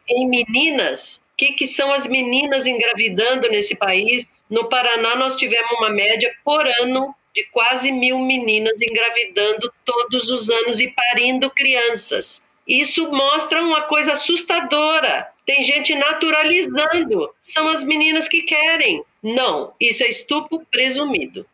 [0.08, 1.18] em meninas?
[1.34, 4.44] O que, que são as meninas engravidando nesse país?
[4.50, 10.50] No Paraná, nós tivemos uma média por ano de quase mil meninas engravidando todos os
[10.50, 12.44] anos e parindo crianças.
[12.68, 15.28] Isso mostra uma coisa assustadora.
[15.46, 17.30] Tem gente naturalizando.
[17.42, 19.04] São as meninas que querem.
[19.24, 21.46] Não, isso é estupro presumido.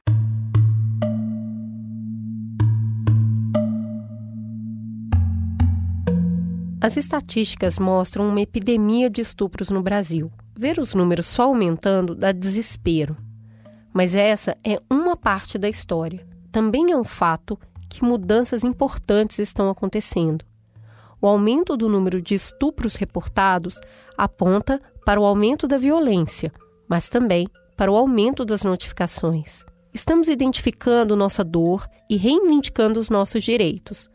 [6.81, 10.31] As estatísticas mostram uma epidemia de estupros no Brasil.
[10.55, 13.17] Ver os números só aumentando dá desespero.
[13.95, 16.27] Mas essa é uma parte da história.
[16.51, 17.57] Também é um fato
[17.89, 20.43] que mudanças importantes estão acontecendo.
[21.21, 23.79] O aumento do número de estupros reportados
[24.17, 26.51] aponta para o aumento da violência,
[26.89, 29.63] mas também para o aumento das notificações.
[29.93, 34.09] Estamos identificando nossa dor e reivindicando os nossos direitos.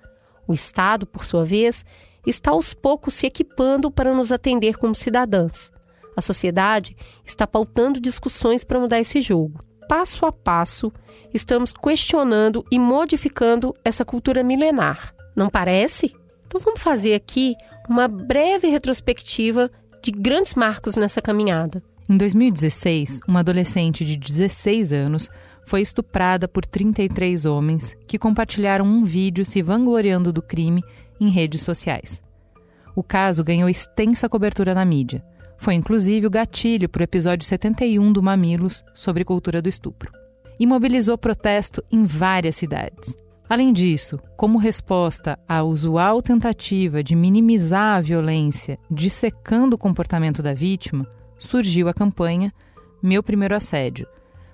[0.47, 1.87] O Estado, por sua vez,
[2.27, 5.73] está aos poucos se equipando para nos atender como cidadãs.
[6.15, 9.59] A sociedade está pautando discussões para mudar esse jogo
[9.91, 10.93] passo a passo,
[11.35, 15.13] estamos questionando e modificando essa cultura milenar.
[15.35, 16.15] Não parece?
[16.47, 17.57] Então vamos fazer aqui
[17.89, 19.69] uma breve retrospectiva
[20.01, 21.83] de grandes marcos nessa caminhada.
[22.09, 25.29] Em 2016, uma adolescente de 16 anos
[25.67, 30.85] foi estuprada por 33 homens que compartilharam um vídeo se vangloriando do crime
[31.21, 32.23] em redes sociais.
[32.95, 35.21] O caso ganhou extensa cobertura na mídia
[35.61, 40.11] foi inclusive o gatilho para o episódio 71 do Mamilos sobre cultura do estupro.
[40.59, 43.15] E mobilizou protesto em várias cidades.
[43.47, 50.55] Além disso, como resposta à usual tentativa de minimizar a violência, dissecando o comportamento da
[50.55, 51.07] vítima,
[51.37, 52.51] surgiu a campanha
[53.03, 54.07] Meu Primeiro Assédio,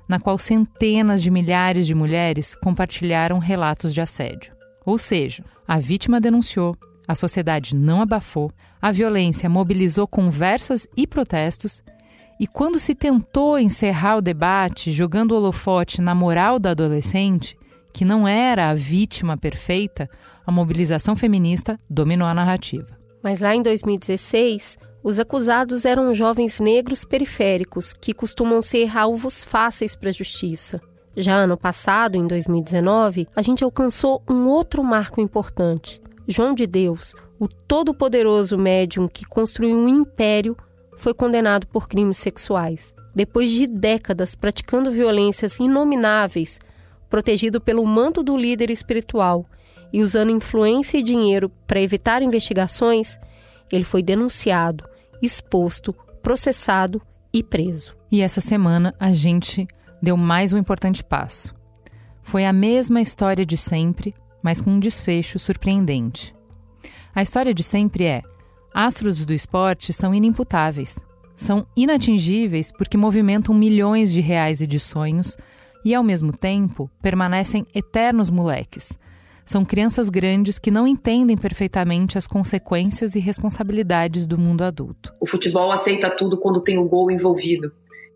[0.08, 4.52] na qual centenas de milhares de mulheres compartilharam relatos de assédio.
[4.84, 6.76] Ou seja, a vítima denunciou,
[7.06, 8.50] a sociedade não abafou,
[8.80, 11.82] a violência mobilizou conversas e protestos,
[12.38, 17.56] e quando se tentou encerrar o debate jogando o holofote na moral da adolescente,
[17.92, 20.08] que não era a vítima perfeita,
[20.46, 22.88] a mobilização feminista dominou a narrativa.
[23.22, 29.96] Mas lá em 2016, os acusados eram jovens negros periféricos que costumam ser alvos fáceis
[29.96, 30.80] para a justiça.
[31.16, 36.02] Já ano passado, em 2019, a gente alcançou um outro marco importante.
[36.28, 40.56] João de Deus, o todo-poderoso médium que construiu um império,
[40.96, 42.94] foi condenado por crimes sexuais.
[43.14, 46.58] Depois de décadas praticando violências inomináveis,
[47.08, 49.46] protegido pelo manto do líder espiritual
[49.92, 53.18] e usando influência e dinheiro para evitar investigações,
[53.72, 54.84] ele foi denunciado,
[55.22, 57.00] exposto, processado
[57.32, 57.94] e preso.
[58.10, 59.66] E essa semana a gente
[60.02, 61.54] deu mais um importante passo.
[62.20, 64.14] Foi a mesma história de sempre,
[64.46, 66.32] mas com um desfecho surpreendente.
[67.12, 68.22] A história de sempre é:
[68.72, 71.04] astros do esporte são inimputáveis.
[71.34, 75.36] são inatingíveis porque movimentam milhões de reais e de sonhos
[75.84, 78.96] e, ao mesmo tempo, permanecem eternos moleques.
[79.44, 85.12] São crianças grandes que não entendem perfeitamente as consequências e responsabilidades do mundo adulto.
[85.20, 87.72] O futebol aceita tudo quando tem o gol envolvido.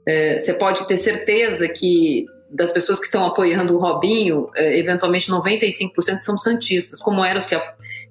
[0.07, 5.31] É, você pode ter certeza que das pessoas que estão apoiando o Robinho, é, eventualmente
[5.31, 7.57] 95% são santistas, como eram os que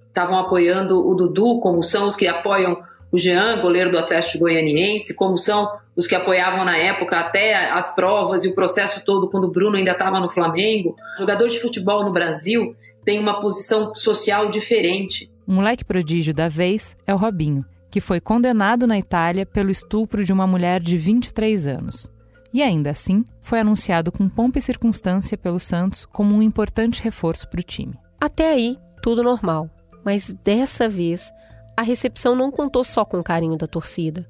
[0.07, 2.81] estavam apoiando o Dudu, como são os que apoiam
[3.11, 7.93] o Jean, goleiro do Atlético Goianiense, como são os que apoiavam na época até as
[7.93, 10.95] provas e o processo todo quando o Bruno ainda estava no Flamengo.
[11.17, 15.29] Jogador de futebol no Brasil tem uma posição social diferente.
[15.47, 20.23] O moleque prodígio da vez é o Robinho, que foi condenado na Itália pelo estupro
[20.23, 22.09] de uma mulher de 23 anos.
[22.53, 27.47] E ainda assim, foi anunciado com pompa e circunstância pelo Santos como um importante reforço
[27.49, 27.99] para o time.
[28.19, 29.69] Até aí, tudo normal.
[30.03, 31.31] Mas dessa vez,
[31.77, 34.27] a recepção não contou só com o carinho da torcida.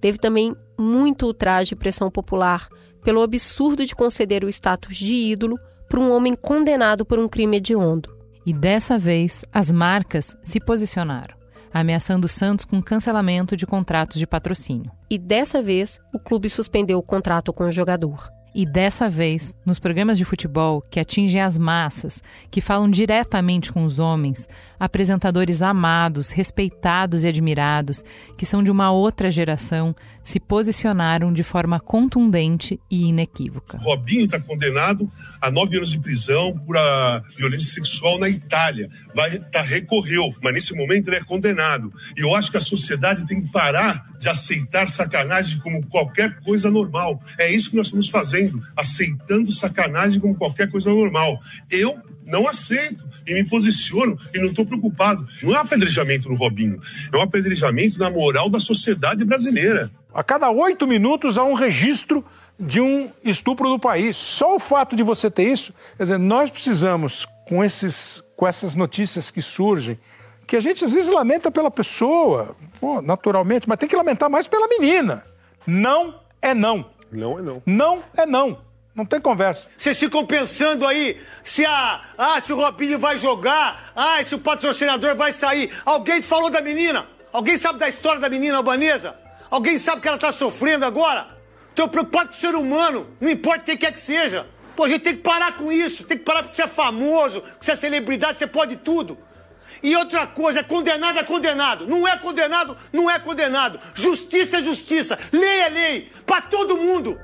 [0.00, 2.68] Teve também muito ultraje e pressão popular
[3.02, 5.56] pelo absurdo de conceder o status de ídolo
[5.88, 8.16] para um homem condenado por um crime hediondo.
[8.46, 11.36] E dessa vez, as marcas se posicionaram,
[11.72, 14.90] ameaçando Santos com cancelamento de contratos de patrocínio.
[15.10, 18.30] E dessa vez, o clube suspendeu o contrato com o jogador.
[18.54, 23.84] E dessa vez, nos programas de futebol que atingem as massas, que falam diretamente com
[23.84, 24.48] os homens,
[24.80, 28.02] apresentadores amados, respeitados e admirados,
[28.36, 29.94] que são de uma outra geração,
[30.28, 33.78] se posicionaram de forma contundente e inequívoca.
[33.78, 35.10] Robinho está condenado
[35.40, 38.90] a nove anos de prisão por a violência sexual na Itália.
[39.14, 41.90] Vai tá, recorreu, mas nesse momento ele é condenado.
[42.14, 46.70] E eu acho que a sociedade tem que parar de aceitar sacanagem como qualquer coisa
[46.70, 47.18] normal.
[47.38, 51.40] É isso que nós estamos fazendo, aceitando sacanagem como qualquer coisa normal.
[51.70, 55.26] Eu não aceito e me posiciono e não estou preocupado.
[55.42, 56.78] Não é um apedrejamento no Robinho,
[57.10, 59.90] é um apedrejamento na moral da sociedade brasileira.
[60.18, 62.24] A cada oito minutos há um registro
[62.58, 64.16] de um estupro do país.
[64.16, 68.74] Só o fato de você ter isso, quer dizer, nós precisamos, com, esses, com essas
[68.74, 69.96] notícias que surgem,
[70.44, 74.48] que a gente às vezes lamenta pela pessoa, pô, naturalmente, mas tem que lamentar mais
[74.48, 75.24] pela menina.
[75.64, 76.90] Não é não.
[77.12, 77.62] Não é não.
[77.64, 78.58] Não é não.
[78.96, 79.68] Não tem conversa.
[79.78, 84.40] Vocês ficam pensando aí se a, ah, se o Robinho vai jogar, ah, se o
[84.40, 85.72] patrocinador vai sair.
[85.86, 87.06] Alguém falou da menina?
[87.32, 89.27] Alguém sabe da história da menina albanesa?
[89.50, 91.38] Alguém sabe que ela está sofrendo agora?
[91.70, 94.46] Estou preocupado com o ser humano, não importa quem quer que seja.
[94.76, 97.42] Pô, a gente tem que parar com isso, tem que parar porque você é famoso,
[97.58, 99.18] que você é celebridade, você pode tudo.
[99.82, 101.86] E outra coisa, é condenado é condenado.
[101.86, 103.78] Não é condenado, não é condenado.
[103.94, 105.18] Justiça é justiça.
[105.32, 106.12] Lei é lei.
[106.26, 107.18] Para todo mundo.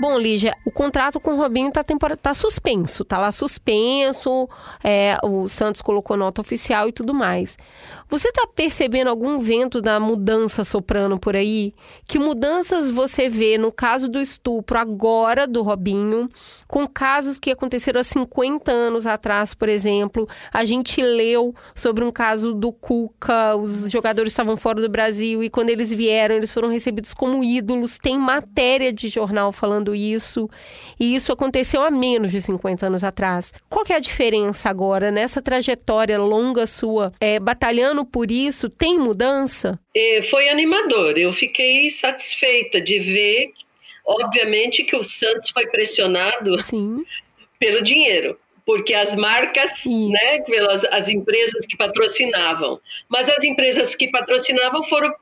[0.00, 1.84] Bom, Lígia, o contrato com o Robinho está
[2.20, 4.48] tá suspenso, está lá suspenso,
[4.82, 7.56] é, o Santos colocou nota oficial e tudo mais.
[8.08, 11.74] Você está percebendo algum vento da mudança soprando por aí?
[12.06, 16.28] Que mudanças você vê no caso do estupro agora do Robinho,
[16.68, 20.28] com casos que aconteceram há 50 anos atrás, por exemplo?
[20.52, 25.48] A gente leu sobre um caso do Cuca, os jogadores estavam fora do Brasil e
[25.48, 27.98] quando eles vieram, eles foram recebidos como ídolos.
[27.98, 30.48] Tem matéria de jornal falando isso,
[31.00, 33.52] e isso aconteceu há menos de 50 anos atrás.
[33.68, 38.70] Qual é a diferença agora nessa trajetória longa sua, é, batalhando por isso?
[38.70, 39.78] Tem mudança?
[39.94, 41.18] É, foi animador.
[41.18, 43.52] Eu fiquei satisfeita de ver,
[44.06, 47.04] obviamente, que o Santos foi pressionado Sim.
[47.58, 50.08] pelo dinheiro porque as marcas, Isso.
[50.08, 52.80] né, pelas as empresas que patrocinavam,
[53.10, 55.14] mas as empresas que patrocinavam foram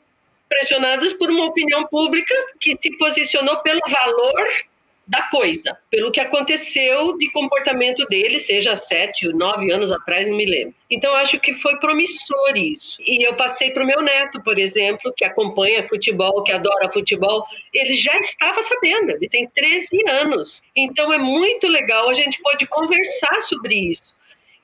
[0.48, 4.48] pressionadas por uma opinião pública que se posicionou pelo valor
[5.06, 10.46] da coisa, pelo que aconteceu de comportamento dele, seja sete, nove anos atrás, não me
[10.46, 10.74] lembro.
[10.88, 12.98] Então, acho que foi promissor isso.
[13.00, 17.44] E eu passei para o meu neto, por exemplo, que acompanha futebol, que adora futebol,
[17.74, 20.62] ele já estava sabendo, ele tem 13 anos.
[20.74, 24.04] Então, é muito legal, a gente pode conversar sobre isso.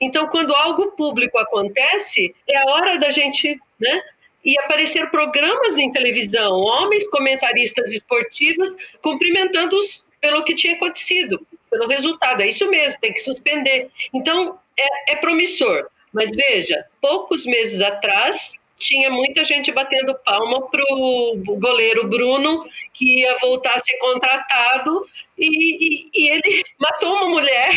[0.01, 4.01] Então, quando algo público acontece, é a hora da gente, né,
[4.43, 11.87] e aparecer programas em televisão, homens comentaristas esportivos cumprimentando os pelo que tinha acontecido, pelo
[11.87, 12.41] resultado.
[12.41, 13.89] É isso mesmo, tem que suspender.
[14.13, 15.87] Então, é, é promissor.
[16.11, 23.19] Mas veja, poucos meses atrás, tinha muita gente batendo palma para o goleiro Bruno, que
[23.19, 25.07] ia voltar a ser contratado,
[25.37, 27.69] e, e, e ele matou uma mulher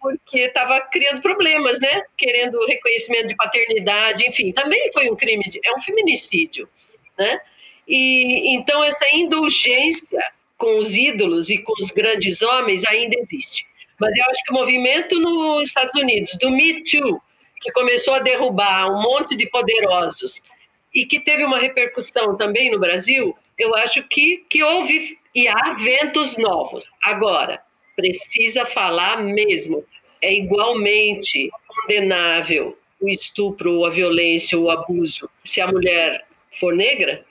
[0.00, 2.02] porque estava criando problemas, né?
[2.14, 6.68] Querendo reconhecimento de paternidade, enfim, também foi um crime, de, é um feminicídio,
[7.16, 7.40] né?
[7.88, 10.22] E então essa indulgência
[10.64, 13.66] com os ídolos e com os grandes homens ainda existe.
[14.00, 17.20] Mas eu acho que o movimento nos Estados Unidos, do Me Too,
[17.60, 20.40] que começou a derrubar um monte de poderosos
[20.94, 25.74] e que teve uma repercussão também no Brasil, eu acho que, que houve e há
[25.74, 26.86] ventos novos.
[27.02, 27.62] Agora,
[27.94, 29.84] precisa falar mesmo.
[30.22, 35.28] É igualmente condenável o estupro, a violência, o abuso.
[35.44, 36.26] Se a mulher
[36.58, 37.22] for negra,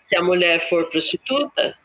[0.00, 1.78] se a mulher for prostituta,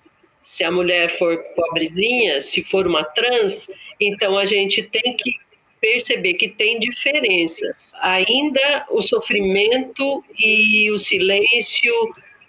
[0.48, 3.70] se a mulher for pobrezinha, se for uma trans,
[4.00, 5.36] então a gente tem que
[5.82, 7.92] perceber que tem diferenças.
[7.96, 11.94] Ainda o sofrimento e o silêncio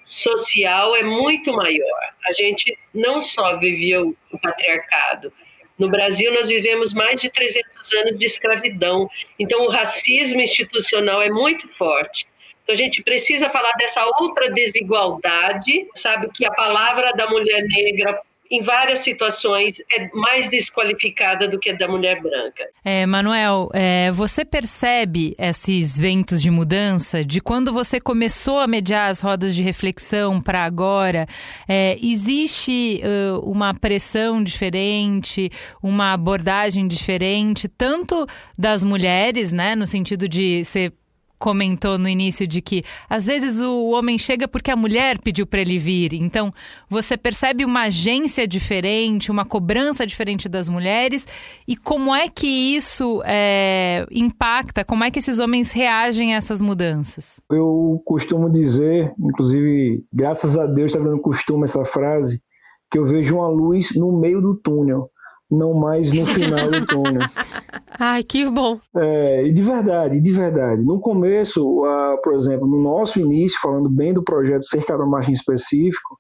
[0.05, 2.14] social é muito maior.
[2.28, 5.32] A gente não só viveu o patriarcado.
[5.76, 9.11] No Brasil, nós vivemos mais de 300 anos de escravidão.
[9.40, 12.28] Então, o racismo institucional é muito forte.
[12.68, 16.28] Então, a gente precisa falar dessa outra desigualdade, sabe?
[16.34, 21.74] Que a palavra da mulher negra em várias situações, é mais desqualificada do que a
[21.74, 22.64] da mulher branca.
[22.82, 29.10] É, Manuel, é, você percebe esses ventos de mudança de quando você começou a mediar
[29.10, 31.26] as rodas de reflexão para agora?
[31.68, 35.50] É, existe uh, uma pressão diferente,
[35.82, 38.26] uma abordagem diferente, tanto
[38.58, 40.94] das mulheres, né, no sentido de ser
[41.39, 45.61] comentou no início de que às vezes o homem chega porque a mulher pediu para
[45.61, 46.14] ele vir.
[46.14, 46.53] Então,
[46.89, 51.26] você percebe uma agência diferente, uma cobrança diferente das mulheres
[51.66, 56.61] e como é que isso é, impacta, como é que esses homens reagem a essas
[56.61, 57.41] mudanças?
[57.51, 62.43] Eu costumo dizer, inclusive, graças a Deus está dando costume essa frase,
[62.91, 65.11] que eu vejo uma luz no meio do túnel
[65.51, 67.28] não mais no final do túnel.
[67.99, 68.78] Ai, que bom.
[68.96, 70.82] É, de verdade, de verdade.
[70.82, 75.34] No começo, uh, por exemplo, no nosso início, falando bem do projeto Cercado Marcha em
[75.34, 76.18] específico,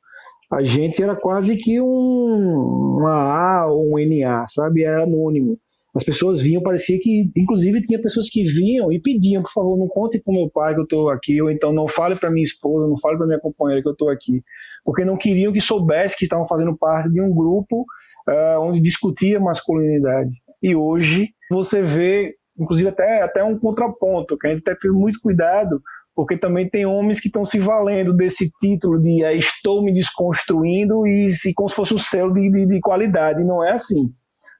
[0.50, 4.82] a gente era quase que um, uma A ou um NA, sabe?
[4.82, 5.58] Era anônimo.
[5.94, 9.88] As pessoas vinham, parecia que, inclusive, tinha pessoas que vinham e pediam, por favor, não
[9.88, 12.86] conte para meu pai que eu estou aqui, ou então não fale para minha esposa,
[12.86, 14.42] não fale para minha companheira que eu estou aqui,
[14.84, 17.84] porque não queriam que soubesse que estavam fazendo parte de um grupo
[18.28, 20.30] uh, onde discutia masculinidade.
[20.62, 24.90] E hoje você vê, inclusive, até, até um contraponto, que a gente tem que ter
[24.90, 25.80] muito cuidado,
[26.14, 31.06] porque também tem homens que estão se valendo desse título de uh, estou me desconstruindo
[31.06, 33.44] e se, como se fosse um selo de, de, de qualidade.
[33.44, 34.12] Não é assim.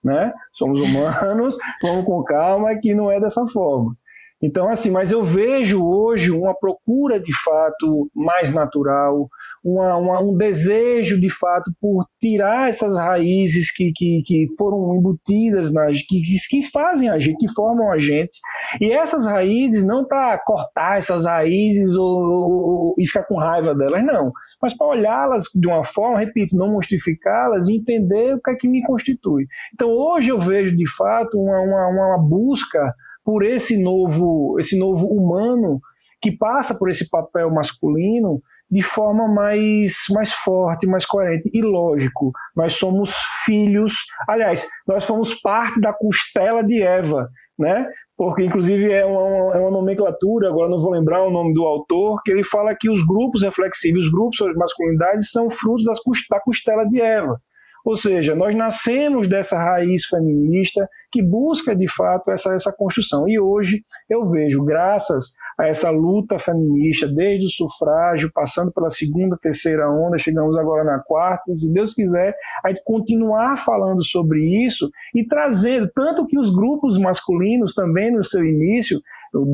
[0.03, 0.33] Né?
[0.53, 3.97] Somos humanos, vamos com calma, que não é dessa forma.
[4.41, 9.29] Então, assim, mas eu vejo hoje uma procura de fato mais natural,
[9.65, 15.73] uma, uma, um desejo de fato por tirar essas raízes que, que, que foram embutidas
[15.73, 18.39] nas que, que fazem a gente, que formam a gente.
[18.81, 23.75] E essas raízes não para cortar essas raízes ou, ou, ou, e ficar com raiva
[23.75, 24.33] delas, não.
[24.61, 28.69] Mas para olhá-las de uma forma, repito, não monstrificá-las e entender o que é que
[28.69, 29.47] me constitui.
[29.73, 32.93] Então hoje eu vejo de fato uma, uma, uma busca
[33.25, 35.81] por esse novo, esse novo humano
[36.21, 38.41] que passa por esse papel masculino
[38.71, 41.51] de forma mais, mais forte, mais coerente.
[41.53, 43.15] E lógico, nós somos
[43.45, 43.93] filhos,
[44.29, 47.87] aliás, nós somos parte da costela de Eva, né?
[48.17, 52.21] Porque, inclusive, é uma, é uma nomenclatura, agora não vou lembrar o nome do autor,
[52.25, 55.99] que ele fala que os grupos reflexivos, os grupos sobre masculinidade, são frutos das,
[56.29, 57.41] da costela de Eva.
[57.89, 63.27] Ou seja, nós nascemos dessa raiz feminista que busca de fato essa, essa construção.
[63.27, 69.39] E hoje eu vejo, graças a essa luta feminista, desde o sufrágio, passando pela segunda,
[69.41, 74.91] terceira onda, chegamos agora na quarta, se Deus quiser, a gente continuar falando sobre isso
[75.15, 79.01] e trazer, tanto que os grupos masculinos também no seu início,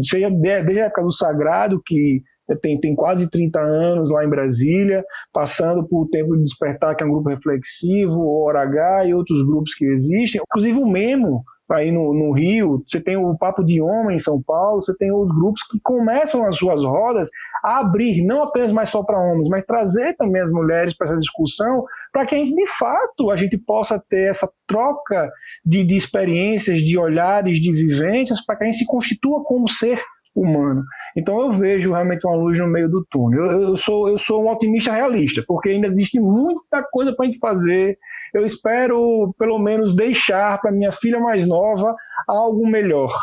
[0.03, 2.21] seja desde a época do sagrado, que
[2.61, 7.03] tem, tem quase 30 anos lá em Brasília, passando por o Tempo de Despertar, que
[7.03, 11.43] é um grupo reflexivo, o Hora H e outros grupos que existem, inclusive o Memo,
[11.73, 15.11] aí no, no, Rio, você tem o Papo de Homem em São Paulo, você tem
[15.11, 17.29] os grupos que começam as suas rodas
[17.63, 21.19] a abrir, não apenas mais só para homens, mas trazer também as mulheres para essa
[21.19, 25.31] discussão, para que a gente, de fato, a gente possa ter essa troca
[25.65, 29.99] de, de experiências, de olhares, de vivências, para que a gente se constitua como ser
[30.35, 30.83] humano.
[31.17, 33.45] Então eu vejo realmente uma luz no meio do túnel.
[33.45, 37.29] Eu, eu sou, eu sou um otimista realista, porque ainda existe muita coisa para a
[37.29, 37.99] gente fazer,
[38.33, 41.95] eu espero, pelo menos, deixar para minha filha mais nova
[42.27, 43.17] algo melhor.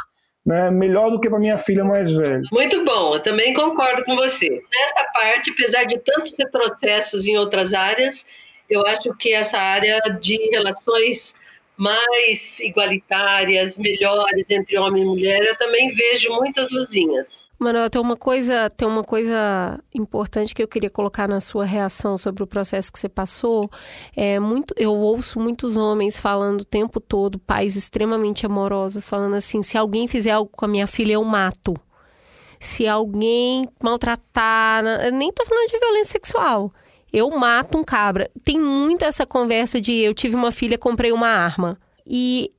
[0.44, 2.42] Né, melhor do que para minha filha mais velha.
[2.52, 4.50] Muito bom, eu também concordo com você.
[4.50, 8.26] Nessa parte, apesar de tantos retrocessos em outras áreas,
[8.68, 11.36] eu acho que essa área de relações
[11.82, 17.44] mais igualitárias, melhores entre homem e mulher, eu também vejo muitas luzinhas.
[17.58, 22.20] Manuel, tem uma coisa, tem uma coisa importante que eu queria colocar na sua reação
[22.20, 23.68] sobre o processo que você passou.
[24.16, 29.64] É muito, eu ouço muitos homens falando o tempo todo, pais extremamente amorosos, falando assim:
[29.64, 31.74] se alguém fizer algo com a minha filha, eu mato.
[32.60, 36.72] Se alguém maltratar, nem tô falando de violência sexual.
[37.12, 38.30] Eu mato um cabra.
[38.44, 41.78] Tem muito essa conversa de eu tive uma filha, comprei uma arma.
[42.06, 42.52] E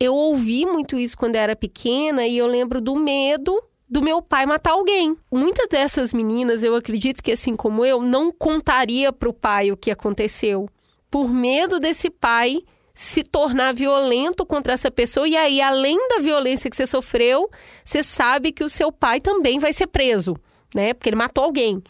[0.00, 4.44] eu ouvi muito isso quando era pequena e eu lembro do medo do meu pai
[4.46, 5.16] matar alguém.
[5.30, 9.76] Muitas dessas meninas, eu acredito que assim como eu, não contaria para o pai o
[9.76, 10.68] que aconteceu,
[11.10, 12.62] por medo desse pai
[12.92, 17.50] se tornar violento contra essa pessoa e aí além da violência que você sofreu,
[17.84, 20.36] você sabe que o seu pai também vai ser preso,
[20.74, 20.94] né?
[20.94, 21.82] Porque ele matou alguém.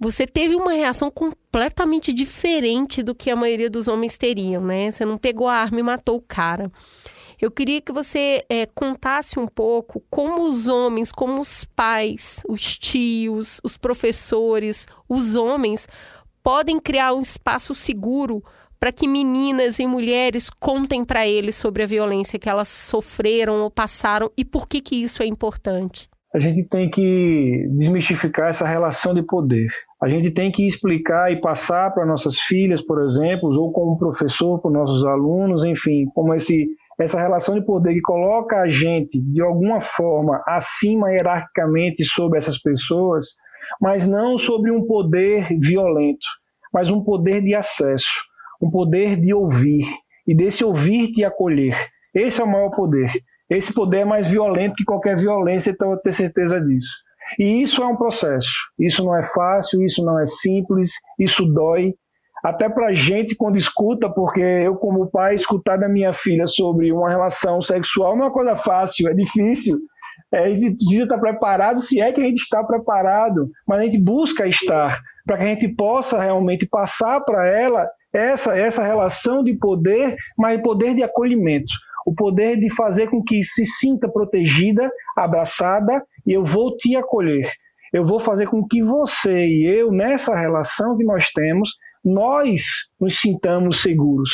[0.00, 4.90] Você teve uma reação completamente diferente do que a maioria dos homens teriam, né?
[4.90, 6.70] Você não pegou a arma e matou o cara.
[7.40, 12.76] Eu queria que você é, contasse um pouco como os homens, como os pais, os
[12.76, 15.88] tios, os professores, os homens
[16.42, 18.42] podem criar um espaço seguro
[18.78, 23.70] para que meninas e mulheres contem para eles sobre a violência que elas sofreram ou
[23.70, 26.08] passaram e por que que isso é importante.
[26.34, 29.68] A gente tem que desmistificar essa relação de poder.
[30.00, 34.60] A gente tem que explicar e passar para nossas filhas, por exemplo, ou como professor
[34.60, 36.68] para nossos alunos, enfim, como esse
[37.00, 42.60] essa relação de poder que coloca a gente de alguma forma acima hierarquicamente sobre essas
[42.60, 43.28] pessoas,
[43.80, 46.26] mas não sobre um poder violento,
[46.74, 48.08] mas um poder de acesso,
[48.60, 49.86] um poder de ouvir
[50.26, 51.76] e desse ouvir te acolher.
[52.12, 53.12] Esse é o maior poder.
[53.48, 56.94] Esse poder é mais violento que qualquer violência, então eu tenho certeza disso.
[57.38, 58.50] E isso é um processo.
[58.78, 61.94] Isso não é fácil, isso não é simples, isso dói,
[62.44, 67.08] até para gente quando escuta, porque eu como pai escutar da minha filha sobre uma
[67.08, 69.78] relação sexual não é uma coisa fácil, é difícil.
[70.32, 73.82] É, a gente precisa estar preparado, se é que a gente está preparado, mas a
[73.84, 79.42] gente busca estar para que a gente possa realmente passar para ela essa essa relação
[79.42, 81.72] de poder, mas poder de acolhimento,
[82.06, 87.50] o poder de fazer com que se sinta protegida, abraçada e eu vou te acolher.
[87.90, 91.70] Eu vou fazer com que você e eu nessa relação que nós temos
[92.04, 92.62] nós
[93.00, 94.30] nos sintamos seguros.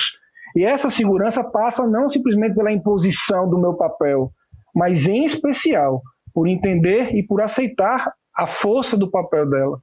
[0.57, 4.31] E essa segurança passa não simplesmente pela imposição do meu papel,
[4.75, 6.03] mas em especial
[6.33, 9.79] por entender e por aceitar a força do papel dela.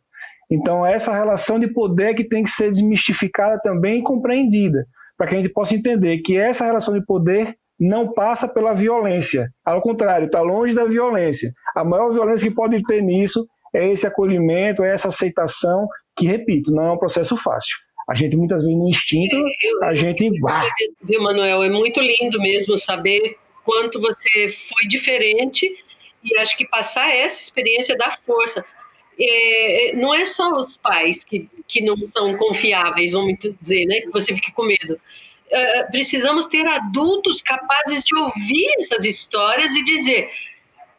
[0.52, 4.86] Então, essa relação de poder que tem que ser desmistificada também e compreendida,
[5.18, 9.50] para que a gente possa entender que essa relação de poder não passa pela violência.
[9.66, 11.52] Ao contrário, está longe da violência.
[11.76, 16.72] A maior violência que pode ter nisso é esse acolhimento, é essa aceitação que, repito,
[16.72, 17.76] não é um processo fácil.
[18.08, 19.36] A gente muitas vezes no instinto,
[19.82, 20.30] a gente.
[21.02, 21.64] Viu, Manuel?
[21.64, 25.66] É muito lindo mesmo saber quanto você foi diferente
[26.24, 28.64] e acho que passar essa experiência dá força.
[29.20, 34.02] É, é, não é só os pais que, que não são confiáveis, vamos dizer, né?
[34.02, 35.00] Que você fique com medo.
[35.52, 40.32] É, precisamos ter adultos capazes de ouvir essas histórias e dizer: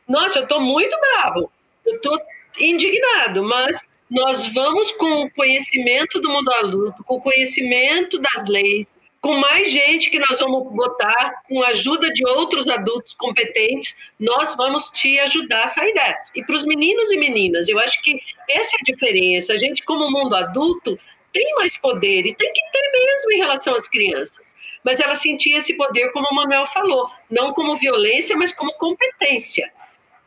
[0.06, 1.50] Nossa, eu estou muito bravo,
[1.86, 2.20] eu estou
[2.58, 8.86] indignado, mas nós vamos com o conhecimento do mundo adulto, com o conhecimento das leis,
[9.22, 14.54] com mais gente que nós vamos botar, com a ajuda de outros adultos competentes, nós
[14.54, 16.30] vamos te ajudar a sair dessa.
[16.34, 18.20] E para os meninos e meninas, eu acho que
[18.50, 19.52] essa é a diferença.
[19.52, 20.98] A gente, como mundo adulto,
[21.32, 24.40] tem mais poder e tem que ter mesmo em relação às crianças.
[24.84, 29.70] Mas ela sentia esse poder, como o Manuel falou, não como violência, mas como competência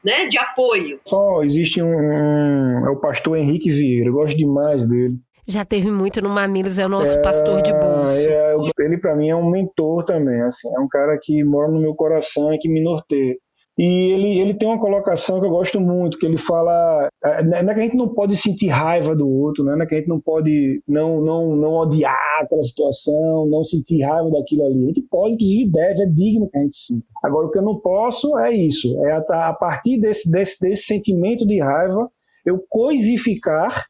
[0.06, 0.99] né, de apoio.
[1.06, 5.15] Só existe um, um, é o pastor Henrique Vieira, eu gosto demais dele.
[5.48, 8.27] Já teve muito no Mamilos, é o nosso é, pastor de bolso.
[8.27, 11.80] É, ele para mim é um mentor também, assim, é um cara que mora no
[11.80, 13.36] meu coração e que me norteia.
[13.78, 17.10] E ele, ele tem uma colocação que eu gosto muito, que ele fala,
[17.44, 19.76] não é que a gente não pode sentir raiva do outro, né?
[19.76, 24.02] não é que a gente não pode não, não, não odiar aquela situação, não sentir
[24.02, 24.84] raiva daquilo ali.
[24.84, 27.06] A gente pode, inclusive deve, é digno que a gente sinta.
[27.22, 30.84] Agora, o que eu não posso é isso, é a, a partir desse, desse, desse
[30.84, 32.10] sentimento de raiva,
[32.46, 33.86] eu coisificar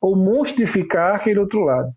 [0.00, 1.90] ou monstrificar aquele outro lado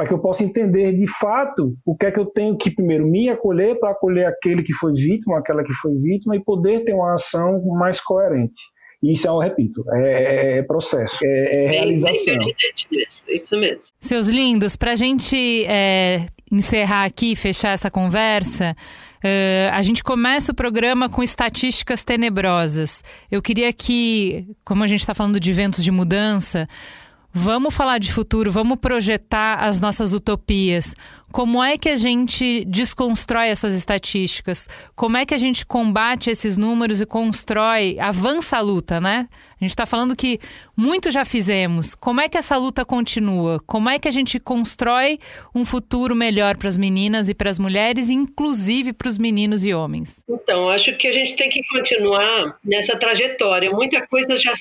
[0.00, 3.06] para que eu possa entender de fato o que é que eu tenho que primeiro
[3.06, 6.94] me acolher para acolher aquele que foi vítima, aquela que foi vítima e poder ter
[6.94, 8.62] uma ação mais coerente.
[9.02, 12.38] Isso é, eu repito, é, é processo, é, é realização.
[13.28, 13.82] Isso mesmo.
[14.00, 18.74] Seus lindos, para a gente é, encerrar aqui, fechar essa conversa,
[19.22, 23.04] Uh, a gente começa o programa com estatísticas tenebrosas.
[23.30, 26.66] Eu queria que, como a gente está falando de eventos de mudança,
[27.32, 30.96] Vamos falar de futuro, vamos projetar as nossas utopias.
[31.30, 34.68] Como é que a gente desconstrói essas estatísticas?
[34.96, 39.28] Como é que a gente combate esses números e constrói, avança a luta, né?
[39.60, 40.40] A gente está falando que
[40.76, 41.94] muito já fizemos.
[41.94, 43.60] Como é que essa luta continua?
[43.64, 45.20] Como é que a gente constrói
[45.54, 49.72] um futuro melhor para as meninas e para as mulheres, inclusive para os meninos e
[49.72, 50.24] homens?
[50.28, 53.70] Então, acho que a gente tem que continuar nessa trajetória.
[53.70, 54.52] Muita coisa já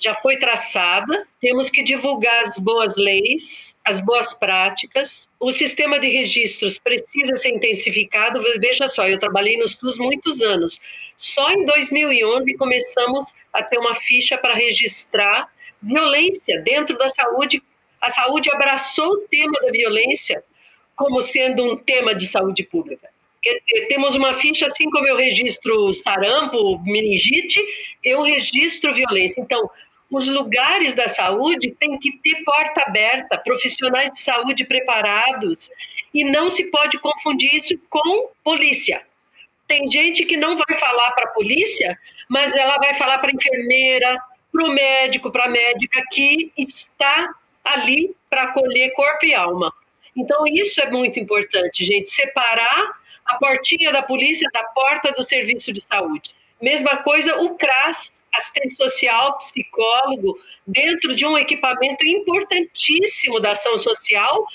[0.00, 5.28] já foi traçada, temos que divulgar as boas leis, as boas práticas.
[5.40, 8.42] O sistema de registros precisa ser intensificado.
[8.60, 10.80] Veja só, eu trabalhei nos SUS muitos anos.
[11.16, 15.48] Só em 2011 começamos a ter uma ficha para registrar
[15.82, 17.62] violência dentro da saúde.
[18.00, 20.42] A saúde abraçou o tema da violência
[20.94, 23.08] como sendo um tema de saúde pública.
[23.40, 27.60] Quer dizer, temos uma ficha, assim como eu registro sarampo, meningite,
[28.02, 29.40] eu registro violência.
[29.40, 29.70] Então,
[30.10, 35.70] os lugares da saúde têm que ter porta aberta, profissionais de saúde preparados,
[36.14, 39.02] e não se pode confundir isso com polícia.
[39.66, 41.98] Tem gente que não vai falar para a polícia,
[42.28, 44.16] mas ela vai falar para a enfermeira,
[44.50, 49.72] para o médico, para a médica que está ali para acolher corpo e alma.
[50.16, 55.70] Então, isso é muito importante, gente, separar a portinha da polícia da porta do serviço
[55.70, 56.34] de saúde.
[56.60, 64.46] Mesma coisa o CRAS, assistente social, psicólogo, dentro de um equipamento importantíssimo da ação social,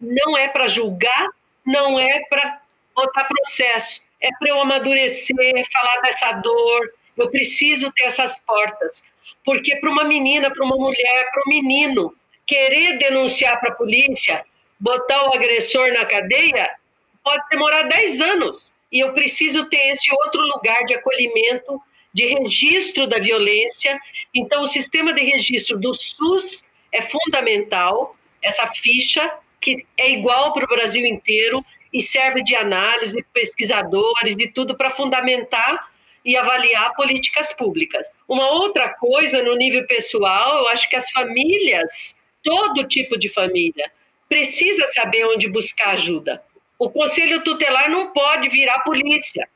[0.00, 1.28] não é para julgar,
[1.64, 2.60] não é para
[2.94, 5.36] botar processo, é para eu amadurecer,
[5.72, 9.04] falar dessa dor, eu preciso ter essas portas.
[9.44, 12.14] Porque para uma menina, para uma mulher, para um menino,
[12.46, 14.44] querer denunciar para a polícia,
[14.78, 16.74] botar o agressor na cadeia,
[17.22, 18.72] pode demorar 10 anos.
[18.90, 21.80] E eu preciso ter esse outro lugar de acolhimento
[22.12, 23.98] de registro da violência.
[24.34, 30.64] Então, o sistema de registro do SUS é fundamental, essa ficha, que é igual para
[30.64, 35.90] o Brasil inteiro e serve de análise, pesquisadores e tudo para fundamentar
[36.24, 38.06] e avaliar políticas públicas.
[38.28, 43.90] Uma outra coisa no nível pessoal, eu acho que as famílias, todo tipo de família,
[44.28, 46.42] precisa saber onde buscar ajuda.
[46.78, 49.48] O conselho tutelar não pode virar polícia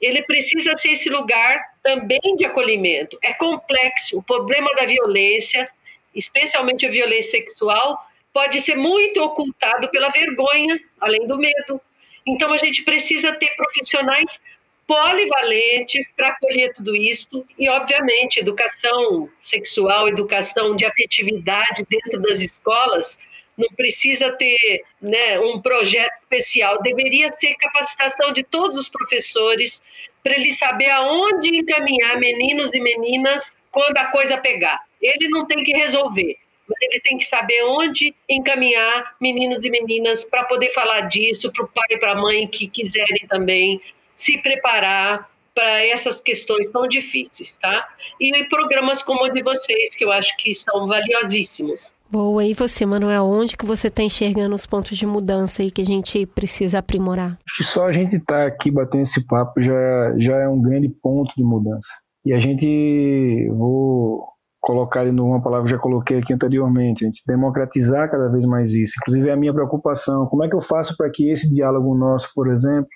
[0.00, 3.18] ele precisa ser esse lugar também de acolhimento.
[3.22, 4.18] É complexo.
[4.18, 5.68] O problema da violência,
[6.14, 7.98] especialmente a violência sexual,
[8.32, 11.80] pode ser muito ocultado pela vergonha, além do medo.
[12.26, 14.40] Então, a gente precisa ter profissionais
[14.86, 23.18] polivalentes para acolher tudo isso e, obviamente, educação sexual, educação de afetividade dentro das escolas
[23.60, 29.82] não precisa ter né, um projeto especial, deveria ser capacitação de todos os professores
[30.22, 34.80] para ele saber aonde encaminhar meninos e meninas quando a coisa pegar.
[35.00, 36.36] Ele não tem que resolver,
[36.68, 41.64] mas ele tem que saber onde encaminhar meninos e meninas para poder falar disso para
[41.64, 43.80] o pai e para a mãe que quiserem também
[44.16, 47.88] se preparar para essas questões tão difíceis, tá?
[48.20, 51.94] E programas como o de vocês, que eu acho que são valiosíssimos.
[52.12, 55.80] Boa, e você, Manuel, onde que você está enxergando os pontos de mudança aí que
[55.80, 57.38] a gente precisa aprimorar?
[57.62, 61.32] Só a gente estar tá aqui batendo esse papo já, já é um grande ponto
[61.36, 61.86] de mudança.
[62.24, 64.26] E a gente, vou
[64.58, 68.44] colocar de novo uma palavra que já coloquei aqui anteriormente, a gente democratizar cada vez
[68.44, 68.94] mais isso.
[69.00, 72.28] Inclusive é a minha preocupação, como é que eu faço para que esse diálogo nosso,
[72.34, 72.90] por exemplo,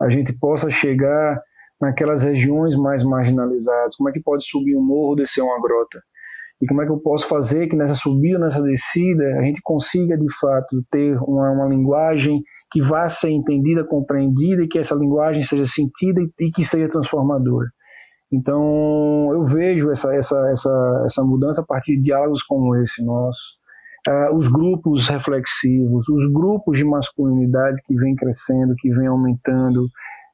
[0.00, 1.42] a gente possa chegar
[1.80, 6.00] naquelas regiões mais marginalizadas, como é que pode subir um morro, descer uma grota?
[6.64, 10.16] E como é que eu posso fazer que nessa subida, nessa descida, a gente consiga
[10.16, 12.42] de fato ter uma, uma linguagem
[12.72, 16.88] que vá ser entendida, compreendida e que essa linguagem seja sentida e, e que seja
[16.88, 17.68] transformadora.
[18.32, 23.42] Então, eu vejo essa, essa, essa, essa mudança a partir de diálogos como esse nosso.
[24.08, 29.86] Uh, os grupos reflexivos, os grupos de masculinidade que vem crescendo, que vem aumentando,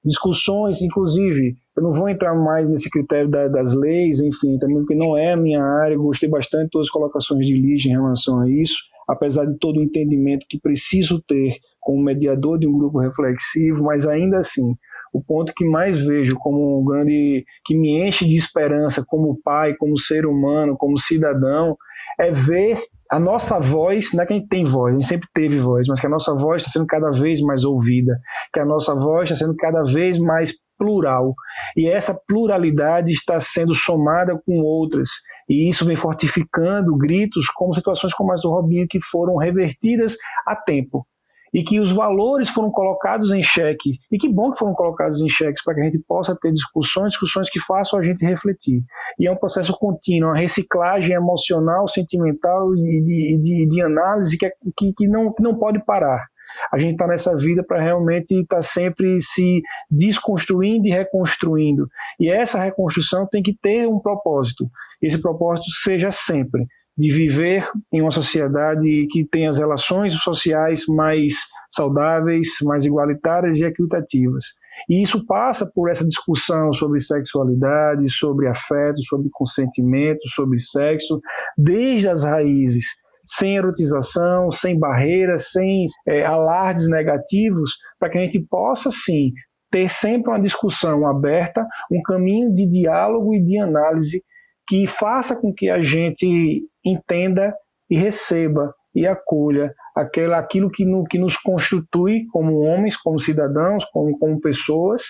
[0.04, 4.94] discussões, inclusive, eu não vou entrar mais nesse critério da, das leis, enfim, também porque
[4.94, 8.40] não é a minha área, gostei bastante de todas as colocações de Lígia em relação
[8.40, 8.76] a isso,
[9.08, 14.06] apesar de todo o entendimento que preciso ter como mediador de um grupo reflexivo, mas
[14.06, 14.74] ainda assim,
[15.12, 19.74] o ponto que mais vejo como um grande, que me enche de esperança como pai,
[19.74, 21.76] como ser humano, como cidadão,
[22.18, 25.28] é ver a nossa voz, não é que a gente tem voz, a gente sempre
[25.34, 28.16] teve voz, mas que a nossa voz está sendo cada vez mais ouvida,
[28.52, 31.34] que a nossa voz está sendo cada vez mais plural.
[31.76, 35.10] E essa pluralidade está sendo somada com outras.
[35.48, 40.16] E isso vem fortificando gritos como situações como as do Robinho, que foram revertidas
[40.46, 41.04] a tempo.
[41.52, 43.98] E que os valores foram colocados em xeque.
[44.10, 47.10] E que bom que foram colocados em xeque para que a gente possa ter discussões,
[47.10, 48.82] discussões que façam a gente refletir.
[49.18, 54.46] E é um processo contínuo, uma reciclagem emocional, sentimental e de, de, de análise que,
[54.46, 56.24] é, que, que, não, que não pode parar.
[56.72, 61.88] A gente está nessa vida para realmente estar tá sempre se desconstruindo e reconstruindo.
[62.18, 64.68] E essa reconstrução tem que ter um propósito.
[65.02, 71.34] Esse propósito seja sempre de viver em uma sociedade que tenha as relações sociais mais
[71.70, 74.44] saudáveis, mais igualitárias e equitativas.
[74.88, 81.20] E isso passa por essa discussão sobre sexualidade, sobre afeto, sobre consentimento, sobre sexo,
[81.56, 82.86] desde as raízes,
[83.26, 89.32] sem erotização, sem barreiras, sem é, alardes negativos, para que a gente possa, sim,
[89.70, 94.22] ter sempre uma discussão aberta, um caminho de diálogo e de análise
[94.66, 97.54] que faça com que a gente entenda
[97.88, 103.84] e receba e acolha aquela, aquilo que, no, que nos constitui como homens, como cidadãos,
[103.92, 105.02] como, como pessoas,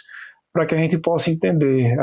[0.53, 1.97] para que a gente possa entender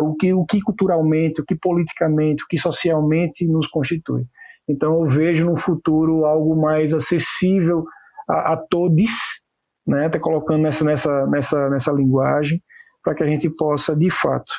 [0.00, 4.24] o que, o que culturalmente, o que politicamente, o que socialmente nos constitui.
[4.68, 7.84] Então eu vejo no futuro algo mais acessível
[8.28, 9.10] a, a todos,
[9.86, 12.62] né, tá colocando nessa, nessa, nessa, nessa linguagem,
[13.02, 14.52] para que a gente possa, de fato,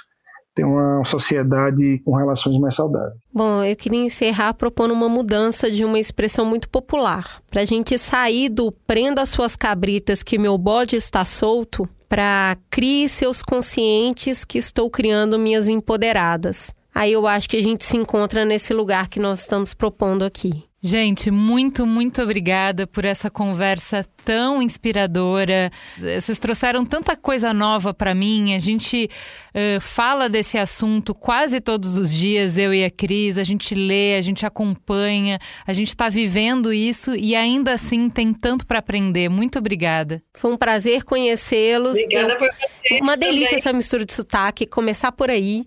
[0.54, 3.20] ter uma sociedade com relações mais saudáveis.
[3.34, 7.98] Bom, eu queria encerrar propondo uma mudança de uma expressão muito popular, para a gente
[7.98, 14.58] sair do prenda suas cabritas que meu bode está solto, para crie seus conscientes que
[14.58, 16.74] estou criando minhas empoderadas.
[16.94, 20.66] Aí eu acho que a gente se encontra nesse lugar que nós estamos propondo aqui.
[20.84, 25.72] Gente, muito, muito obrigada por essa conversa tão inspiradora.
[25.96, 28.56] Vocês trouxeram tanta coisa nova para mim.
[28.56, 29.08] A gente
[29.54, 33.38] uh, fala desse assunto quase todos os dias, eu e a Cris.
[33.38, 35.38] A gente lê, a gente acompanha,
[35.68, 39.30] a gente está vivendo isso e ainda assim tem tanto para aprender.
[39.30, 40.20] Muito obrigada.
[40.34, 41.92] Foi um prazer conhecê-los.
[41.92, 42.40] Obrigada eu...
[42.40, 43.60] por vocês Uma delícia também.
[43.60, 45.64] essa mistura de sotaque, começar por aí.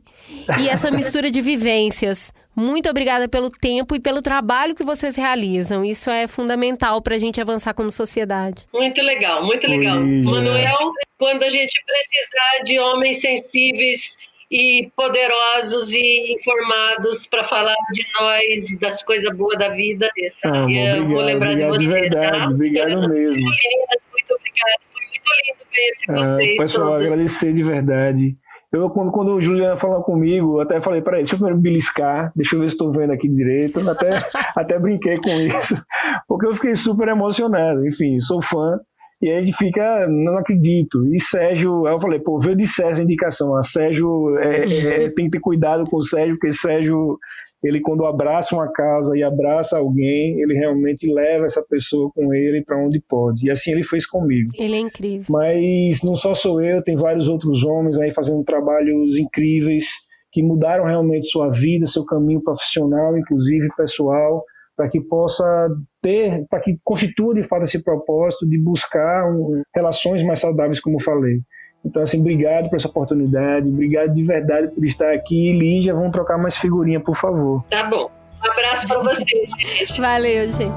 [0.59, 2.33] E essa mistura de vivências.
[2.57, 5.85] Muito obrigada pelo tempo e pelo trabalho que vocês realizam.
[5.85, 8.67] Isso é fundamental para a gente avançar como sociedade.
[8.73, 9.99] Muito legal, muito legal.
[9.99, 14.17] Oi, Manuel, quando a gente precisar de homens sensíveis
[14.51, 20.09] e poderosos e informados para falar de nós e das coisas boas da vida,
[20.45, 22.49] Ah, eu obrigado, vou lembrar obrigado de de você, verdade, tá?
[22.51, 23.35] obrigado mesmo.
[23.35, 24.81] Meninas, muito obrigada.
[24.93, 27.11] Foi muito lindo conhecer Ah, vocês pessoal, todos.
[27.11, 28.37] agradecer de verdade.
[28.75, 32.33] Eu, quando, quando o Juliana falou comigo, eu até falei, peraí, deixa eu primeiro beliscar,
[32.35, 33.89] deixa eu ver se estou vendo aqui direito.
[33.89, 34.11] Até,
[34.57, 35.81] até brinquei com isso,
[36.27, 37.87] porque eu fiquei super emocionado.
[37.87, 38.81] Enfim, sou fã.
[39.23, 41.07] E aí fica, não acredito.
[41.15, 43.57] E Sérgio, aí eu falei, pô, veio de Sérgio a indicação.
[43.57, 47.17] A Sérgio, é, é, tem que ter cuidado com o Sérgio, porque Sérgio,
[47.65, 52.63] ele quando abraça uma casa e abraça alguém, ele realmente leva essa pessoa com ele
[52.63, 53.47] para onde pode.
[53.47, 54.51] E assim ele fez comigo.
[54.59, 55.27] Ele é incrível.
[55.31, 59.87] Mas não só sou eu, tem vários outros homens aí fazendo trabalhos incríveis
[60.31, 64.45] que mudaram realmente sua vida, seu caminho profissional, inclusive pessoal,
[64.77, 65.69] para que possa
[66.03, 71.01] ter, para que constitua de fato esse propósito de buscar um, relações mais saudáveis, como
[71.01, 71.41] falei.
[71.85, 75.53] Então, assim, obrigado por essa oportunidade, obrigado de verdade por estar aqui.
[75.53, 77.63] Lígia, vamos trocar mais figurinha, por favor.
[77.69, 78.11] Tá bom.
[78.43, 80.01] Um abraço para vocês, gente.
[80.01, 80.73] Valeu, gente.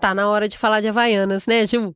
[0.00, 1.92] Tá na hora de falar de Havaianas, né, Ju?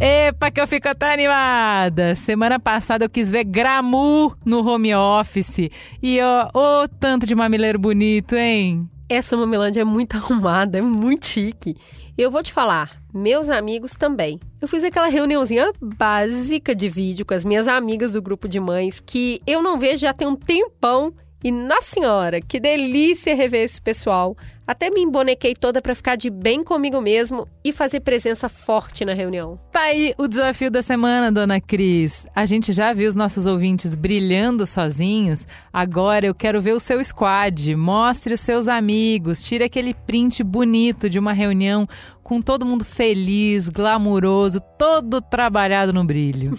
[0.00, 2.14] Epa, que eu fico até animada!
[2.14, 5.70] Semana passada eu quis ver Gramu no home office.
[6.02, 8.88] E ó, ô tanto de mamileiro bonito, hein?
[9.08, 11.76] Essa Mamilândia é muito arrumada, é muito chique.
[12.16, 14.38] Eu vou te falar, meus amigos também.
[14.60, 19.00] Eu fiz aquela reuniãozinha básica de vídeo com as minhas amigas do grupo de mães
[19.00, 21.14] que eu não vejo já tem um tempão.
[21.42, 24.36] E, na senhora, que delícia rever esse pessoal.
[24.66, 29.14] Até me embonequei toda para ficar de bem comigo mesmo e fazer presença forte na
[29.14, 29.58] reunião.
[29.72, 32.26] Tá aí o desafio da semana, dona Cris.
[32.34, 35.46] A gente já viu os nossos ouvintes brilhando sozinhos.
[35.72, 37.74] Agora eu quero ver o seu squad.
[37.76, 39.42] Mostre os seus amigos.
[39.42, 41.88] Tire aquele print bonito de uma reunião
[42.22, 46.58] com todo mundo feliz, glamuroso, todo trabalhado no brilho.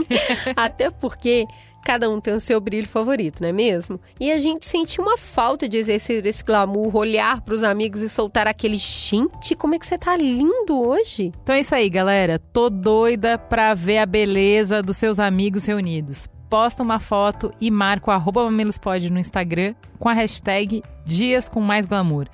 [0.56, 1.44] Até porque
[1.84, 4.00] cada um tem o seu brilho favorito, não é mesmo?
[4.18, 8.08] E a gente sente uma falta de exercer esse glamour, olhar para os amigos e
[8.08, 11.32] soltar aquele gente, como é que você tá lindo hoje?
[11.42, 12.38] Então é isso aí, galera.
[12.38, 16.28] Tô doida pra ver a beleza dos seus amigos reunidos.
[16.48, 21.60] Posta uma foto e marca o arroba mamilospod no Instagram com a hashtag Dias com
[21.60, 22.26] Mais Glamour.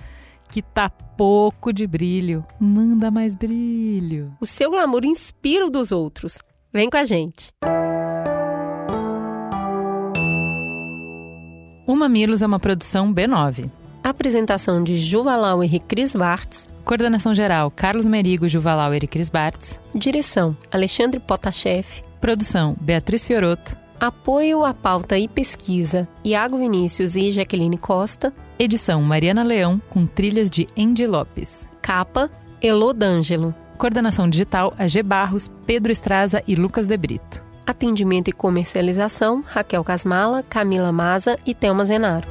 [0.51, 2.45] Que tá pouco de brilho.
[2.59, 4.33] Manda mais brilho.
[4.41, 6.39] O seu glamour inspira o dos outros.
[6.73, 7.51] Vem com a gente.
[11.87, 13.71] O Mamilos é uma produção B9.
[14.03, 16.69] Apresentação de Juvalau e Cris Bartz.
[16.85, 19.79] Coordenação geral: Carlos Merigo, Juvalau e Cris Bartz.
[19.95, 21.87] Direção: Alexandre Potashev.
[22.21, 23.77] Produção: Beatriz Fioroto.
[24.01, 28.35] Apoio à pauta e pesquisa: Iago Vinícius e Jaqueline Costa.
[28.59, 31.69] Edição: Mariana Leão, com trilhas de Andy Lopes.
[31.81, 32.29] Capa:
[32.61, 33.55] Elô D'Angelo.
[33.79, 37.46] Coordenação digital: AG Barros, Pedro Estraza e Lucas De Brito.
[37.67, 42.27] Atendimento e comercialização: Raquel Casmala, Camila Maza e Thelma Zenaro.